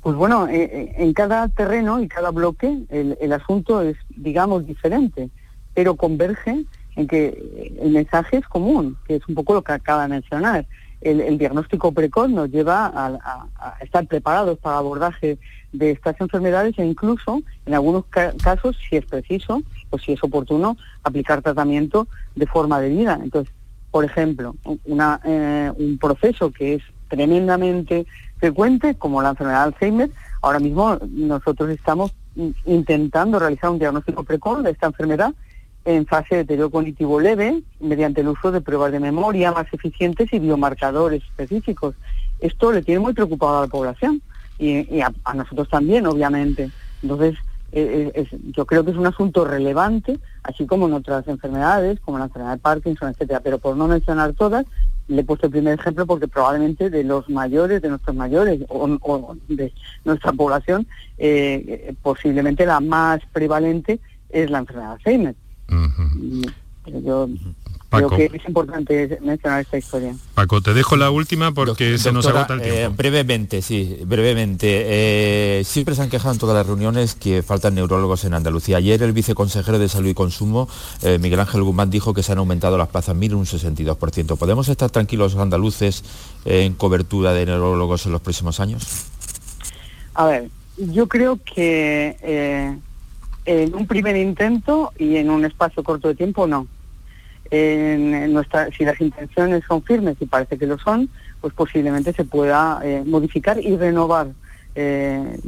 Pues 0.00 0.14
bueno, 0.16 0.46
eh, 0.46 0.62
eh, 0.62 0.94
en 0.98 1.12
cada 1.12 1.48
terreno 1.48 2.00
y 2.00 2.08
cada 2.08 2.30
bloque 2.30 2.84
el, 2.90 3.32
asunto 3.32 3.82
es, 3.82 3.96
digamos, 4.10 4.66
diferente, 4.66 5.30
pero 5.72 5.96
converge 5.96 6.64
en 6.94 7.08
que 7.08 7.72
el 7.80 7.90
mensaje 7.90 8.36
es 8.36 8.46
común, 8.46 8.96
que 9.08 9.16
es 9.16 9.26
un 9.26 9.34
poco 9.34 9.54
lo 9.54 9.62
que 9.62 9.72
acaba 9.72 10.02
de 10.02 10.08
mencionar. 10.08 10.66
El, 11.00 11.36
diagnóstico 11.36 11.92
precoz 11.92 12.30
nos 12.30 12.50
lleva 12.50 12.86
a, 12.86 13.48
a, 13.56 13.76
estar 13.80 14.06
preparados 14.06 14.58
para 14.58 14.78
abordaje 14.78 15.38
de 15.72 15.90
estas 15.90 16.18
enfermedades 16.20 16.78
e 16.78 16.84
incluso, 16.84 17.42
en 17.66 17.74
algunos 17.74 18.04
casos, 18.06 18.78
si 18.88 18.96
es 18.96 19.04
preciso 19.04 19.62
si 19.98 20.12
es 20.12 20.22
oportuno, 20.22 20.76
aplicar 21.02 21.42
tratamiento 21.42 22.08
de 22.34 22.46
forma 22.46 22.80
de 22.80 22.88
vida. 22.88 23.18
Entonces, 23.22 23.52
por 23.90 24.04
ejemplo, 24.04 24.56
eh, 25.24 25.72
un 25.76 25.98
proceso 25.98 26.50
que 26.50 26.74
es 26.74 26.82
tremendamente 27.08 28.06
frecuente, 28.38 28.96
como 28.96 29.22
la 29.22 29.30
enfermedad 29.30 29.60
de 29.60 29.64
Alzheimer, 29.64 30.10
ahora 30.42 30.58
mismo 30.58 30.98
nosotros 31.10 31.70
estamos 31.70 32.12
intentando 32.64 33.38
realizar 33.38 33.70
un 33.70 33.78
diagnóstico 33.78 34.24
precoz 34.24 34.62
de 34.62 34.72
esta 34.72 34.86
enfermedad 34.86 35.32
en 35.84 36.06
fase 36.06 36.34
de 36.34 36.36
deterioro 36.38 36.70
cognitivo 36.70 37.20
leve, 37.20 37.62
mediante 37.80 38.22
el 38.22 38.28
uso 38.28 38.50
de 38.50 38.60
pruebas 38.60 38.92
de 38.92 39.00
memoria 39.00 39.52
más 39.52 39.66
eficientes 39.72 40.32
y 40.32 40.38
biomarcadores 40.38 41.22
específicos. 41.22 41.94
Esto 42.40 42.72
le 42.72 42.82
tiene 42.82 43.00
muy 43.00 43.12
preocupado 43.12 43.58
a 43.58 43.60
la 43.62 43.66
población 43.66 44.22
y, 44.58 45.00
a, 45.00 45.34
nosotros 45.34 45.68
también, 45.68 46.06
obviamente. 46.06 46.70
Entonces, 47.02 47.36
eh, 47.76 48.28
yo 48.56 48.66
creo 48.66 48.84
que 48.84 48.92
es 48.92 48.96
un 48.96 49.06
asunto 49.06 49.44
relevante, 49.44 50.20
así 50.44 50.64
como 50.64 50.86
en 50.86 50.92
otras 50.92 51.26
enfermedades, 51.26 51.98
como 52.00 52.18
la 52.18 52.26
enfermedad 52.26 52.54
de 52.54 52.60
Parkinson, 52.60 53.10
etcétera. 53.10 53.40
Pero 53.40 53.58
por 53.58 53.76
no 53.76 53.88
mencionar 53.88 54.32
todas, 54.34 54.64
le 55.08 55.20
he 55.20 55.24
puesto 55.24 55.46
el 55.46 55.52
primer 55.52 55.78
ejemplo 55.78 56.06
porque 56.06 56.28
probablemente 56.28 56.88
de 56.88 57.02
los 57.02 57.28
mayores, 57.28 57.82
de 57.82 57.88
nuestros 57.88 58.14
mayores 58.14 58.60
o, 58.68 59.36
de 59.48 59.72
nuestra 60.04 60.32
población, 60.32 60.86
eh, 61.18 61.94
posiblemente 62.00 62.64
la 62.64 62.80
más 62.80 63.20
prevalente 63.32 63.98
es 64.30 64.50
la 64.50 64.58
enfermedad 64.58 64.88
de 64.88 64.94
Alzheimer. 64.94 65.34
yo 67.02 67.28
Creo 67.96 68.10
que 68.10 68.24
es 68.24 68.48
importante 68.48 69.18
mencionar 69.22 69.60
esta 69.60 69.78
historia. 69.78 70.14
Paco, 70.34 70.60
te 70.60 70.74
dejo 70.74 70.96
la 70.96 71.10
última 71.10 71.52
porque 71.52 71.98
se 71.98 72.12
nos 72.12 72.26
agota 72.26 72.54
el 72.54 72.62
tiempo. 72.62 72.78
Eh, 72.78 72.88
brevemente, 72.88 73.62
sí, 73.62 73.98
brevemente. 74.04 74.66
Eh, 74.68 75.64
siempre 75.64 75.94
se 75.94 76.02
han 76.02 76.10
quejado 76.10 76.32
en 76.32 76.38
todas 76.38 76.56
las 76.56 76.66
reuniones 76.66 77.14
que 77.14 77.42
faltan 77.42 77.74
neurólogos 77.74 78.24
en 78.24 78.34
Andalucía. 78.34 78.78
Ayer 78.78 79.02
el 79.02 79.12
viceconsejero 79.12 79.78
de 79.78 79.88
Salud 79.88 80.08
y 80.08 80.14
Consumo, 80.14 80.68
eh, 81.02 81.18
Miguel 81.18 81.40
Ángel 81.40 81.62
Guzmán, 81.62 81.90
dijo 81.90 82.14
que 82.14 82.22
se 82.22 82.32
han 82.32 82.38
aumentado 82.38 82.78
las 82.78 82.88
plazas 82.88 83.14
mil 83.14 83.34
un 83.34 83.46
62%. 83.46 84.36
¿Podemos 84.36 84.68
estar 84.68 84.90
tranquilos 84.90 85.34
los 85.34 85.42
andaluces 85.42 86.04
en 86.44 86.74
cobertura 86.74 87.32
de 87.32 87.46
neurólogos 87.46 88.06
en 88.06 88.12
los 88.12 88.20
próximos 88.20 88.60
años? 88.60 89.06
A 90.14 90.26
ver, 90.26 90.50
yo 90.76 91.08
creo 91.08 91.38
que 91.42 92.16
en 93.46 93.74
un 93.74 93.86
primer 93.86 94.16
intento 94.16 94.92
y 94.98 95.16
en 95.16 95.30
un 95.30 95.44
espacio 95.44 95.82
corto 95.82 96.08
de 96.08 96.14
tiempo 96.14 96.46
no 96.46 96.66
en 97.50 98.32
nuestra, 98.32 98.70
si 98.70 98.84
las 98.84 99.00
intenciones 99.00 99.64
son 99.66 99.82
firmes 99.82 100.16
y 100.20 100.26
parece 100.26 100.58
que 100.58 100.66
lo 100.66 100.78
son, 100.78 101.08
pues 101.40 101.52
posiblemente 101.52 102.12
se 102.12 102.24
pueda 102.24 102.80
eh, 102.82 103.02
modificar 103.04 103.60
y 103.60 103.76
renovar 103.76 104.28
eh, 104.74 105.38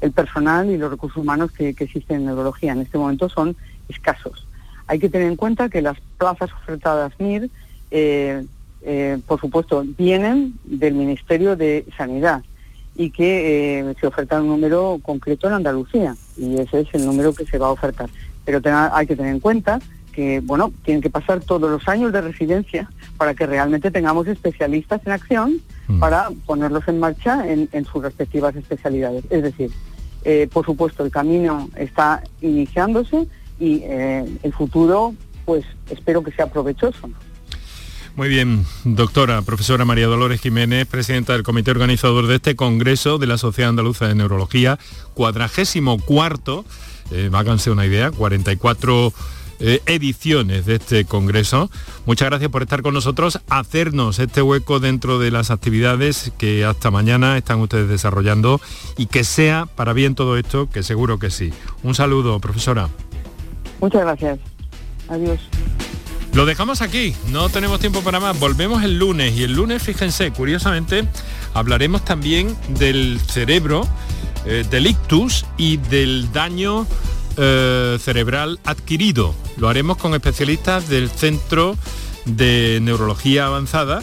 el, 0.00 0.12
personal 0.12 0.70
y 0.70 0.76
los 0.76 0.90
recursos 0.90 1.16
humanos 1.16 1.50
que, 1.52 1.70
existen 1.70 2.18
en 2.18 2.26
neurología. 2.26 2.72
En 2.72 2.82
este 2.82 2.98
momento 2.98 3.28
son 3.28 3.56
escasos. 3.88 4.46
Hay 4.86 4.98
que 4.98 5.08
tener 5.08 5.28
en 5.28 5.36
cuenta 5.36 5.68
que 5.68 5.82
las 5.82 5.98
plazas 6.18 6.50
ofertadas 6.52 7.12
MIR, 7.18 7.48
eh, 7.90 8.44
por 9.26 9.40
supuesto, 9.40 9.84
vienen 9.96 10.58
del 10.64 10.94
Ministerio 10.94 11.56
de 11.56 11.86
Sanidad 11.96 12.42
y 12.94 13.10
que 13.10 13.94
se 13.98 14.06
oferta 14.06 14.40
un 14.40 14.48
número 14.48 14.98
concreto 15.02 15.46
en 15.46 15.54
Andalucía 15.54 16.14
y 16.36 16.58
ese 16.58 16.80
es 16.80 16.88
el 16.92 17.06
número 17.06 17.32
que 17.32 17.46
se 17.46 17.56
va 17.56 17.68
a 17.68 17.72
ofertar. 17.72 18.10
Pero 18.44 18.60
hay 18.92 19.06
que 19.06 19.16
tener 19.16 19.32
en 19.32 19.40
cuenta 19.40 19.80
que, 20.10 20.40
bueno, 20.40 20.72
tienen 20.84 21.02
que 21.02 21.10
pasar 21.10 21.40
todos 21.40 21.70
los 21.70 21.88
años 21.88 22.12
de 22.12 22.20
residencia 22.20 22.90
para 23.16 23.34
que 23.34 23.46
realmente 23.46 23.90
tengamos 23.90 24.26
especialistas 24.26 25.00
en 25.06 25.12
acción 25.12 25.60
mm. 25.88 25.98
para 25.98 26.28
ponerlos 26.46 26.86
en 26.88 27.00
marcha 27.00 27.44
en, 27.46 27.84
sus 27.84 28.02
respectivas 28.02 28.54
especialidades. 28.56 29.24
Es 29.30 29.42
decir, 29.42 29.70
eh, 30.24 30.48
por 30.52 30.66
supuesto, 30.66 31.04
el 31.04 31.10
camino 31.10 31.68
está 31.76 32.22
iniciándose 32.40 33.26
y 33.58 33.82
eh, 33.84 34.24
el 34.42 34.52
futuro, 34.52 35.14
pues 35.44 35.64
espero 35.90 36.22
que 36.22 36.32
sea 36.32 36.46
provechoso. 36.46 37.10
Muy 38.16 38.28
bien, 38.28 38.66
doctora, 38.84 39.40
profesora 39.42 39.84
María 39.84 40.06
Dolores 40.06 40.40
Jiménez, 40.40 40.86
presidenta 40.86 41.32
del 41.32 41.42
comité 41.44 41.70
organizador 41.70 42.26
de 42.26 42.36
este 42.36 42.56
Congreso 42.56 43.18
de 43.18 43.26
la 43.26 43.38
Sociedad 43.38 43.70
Andaluza 43.70 44.08
de 44.08 44.14
Neurología, 44.16 44.78
cuadragésimo 45.14 45.98
cuarto, 45.98 46.64
eh, 47.12 47.30
háganse 47.32 47.70
una 47.70 47.86
idea, 47.86 48.10
44 48.10 49.12
eh, 49.60 49.82
ediciones 49.86 50.66
de 50.66 50.76
este 50.76 51.04
Congreso. 51.04 51.70
Muchas 52.06 52.28
gracias 52.28 52.50
por 52.50 52.62
estar 52.62 52.82
con 52.82 52.94
nosotros, 52.94 53.40
hacernos 53.48 54.18
este 54.18 54.42
hueco 54.42 54.80
dentro 54.80 55.18
de 55.18 55.30
las 55.30 55.50
actividades 55.50 56.32
que 56.38 56.64
hasta 56.64 56.90
mañana 56.90 57.36
están 57.36 57.60
ustedes 57.60 57.88
desarrollando 57.88 58.60
y 58.96 59.06
que 59.06 59.22
sea 59.24 59.66
para 59.66 59.92
bien 59.92 60.14
todo 60.14 60.36
esto, 60.36 60.68
que 60.68 60.82
seguro 60.82 61.18
que 61.18 61.30
sí. 61.30 61.52
Un 61.82 61.94
saludo, 61.94 62.40
profesora. 62.40 62.88
Muchas 63.80 64.02
gracias. 64.02 64.38
Adiós. 65.08 65.40
Lo 66.32 66.46
dejamos 66.46 66.80
aquí, 66.80 67.14
no 67.28 67.48
tenemos 67.48 67.80
tiempo 67.80 68.02
para 68.02 68.20
más. 68.20 68.38
Volvemos 68.38 68.84
el 68.84 68.98
lunes 68.98 69.36
y 69.36 69.42
el 69.42 69.54
lunes, 69.54 69.82
fíjense, 69.82 70.30
curiosamente, 70.30 71.04
hablaremos 71.54 72.04
también 72.04 72.56
del 72.68 73.20
cerebro 73.20 73.86
eh, 74.46 74.64
del 74.70 74.86
ictus 74.86 75.44
y 75.58 75.76
del 75.76 76.32
daño 76.32 76.86
eh, 77.36 77.98
cerebral 78.00 78.60
adquirido. 78.64 79.34
Lo 79.56 79.68
haremos 79.68 79.96
con 79.96 80.14
especialistas 80.14 80.88
del 80.88 81.10
Centro 81.10 81.76
de 82.24 82.78
Neurología 82.82 83.46
Avanzada 83.46 84.02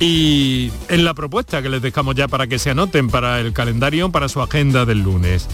y 0.00 0.70
en 0.88 1.04
la 1.04 1.14
propuesta 1.14 1.62
que 1.62 1.68
les 1.68 1.82
dejamos 1.82 2.14
ya 2.14 2.28
para 2.28 2.46
que 2.46 2.58
se 2.58 2.70
anoten 2.70 3.08
para 3.08 3.40
el 3.40 3.52
calendario, 3.52 4.10
para 4.10 4.28
su 4.28 4.42
agenda 4.42 4.84
del 4.84 5.02
lunes. 5.02 5.46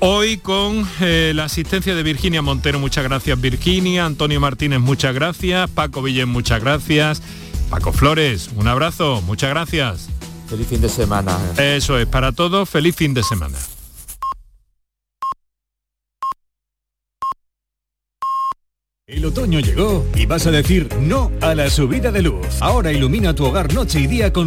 Hoy 0.00 0.38
con 0.38 0.88
eh, 1.00 1.32
la 1.34 1.44
asistencia 1.44 1.94
de 1.94 2.02
Virginia 2.02 2.40
Montero, 2.40 2.78
muchas 2.78 3.04
gracias 3.04 3.40
Virginia, 3.40 4.06
Antonio 4.06 4.40
Martínez, 4.40 4.78
muchas 4.78 5.12
gracias, 5.12 5.68
Paco 5.70 6.02
Villén, 6.02 6.28
muchas 6.28 6.60
gracias, 6.60 7.20
Paco 7.68 7.92
Flores, 7.92 8.50
un 8.54 8.68
abrazo, 8.68 9.22
muchas 9.22 9.50
gracias. 9.50 10.08
Feliz 10.48 10.68
fin 10.68 10.80
de 10.80 10.88
semana. 10.88 11.36
Eso 11.58 11.98
es, 11.98 12.06
para 12.06 12.32
todos, 12.32 12.68
feliz 12.68 12.94
fin 12.96 13.12
de 13.12 13.22
semana. 13.22 13.58
El 19.08 19.24
otoño 19.24 19.58
llegó 19.60 20.04
y 20.14 20.26
vas 20.26 20.46
a 20.46 20.50
decir 20.50 20.86
no 21.00 21.32
a 21.40 21.54
la 21.54 21.70
subida 21.70 22.12
de 22.12 22.20
luz. 22.20 22.46
Ahora 22.60 22.92
ilumina 22.92 23.34
tu 23.34 23.46
hogar 23.46 23.72
noche 23.72 24.00
y 24.00 24.06
día 24.06 24.34
con 24.34 24.46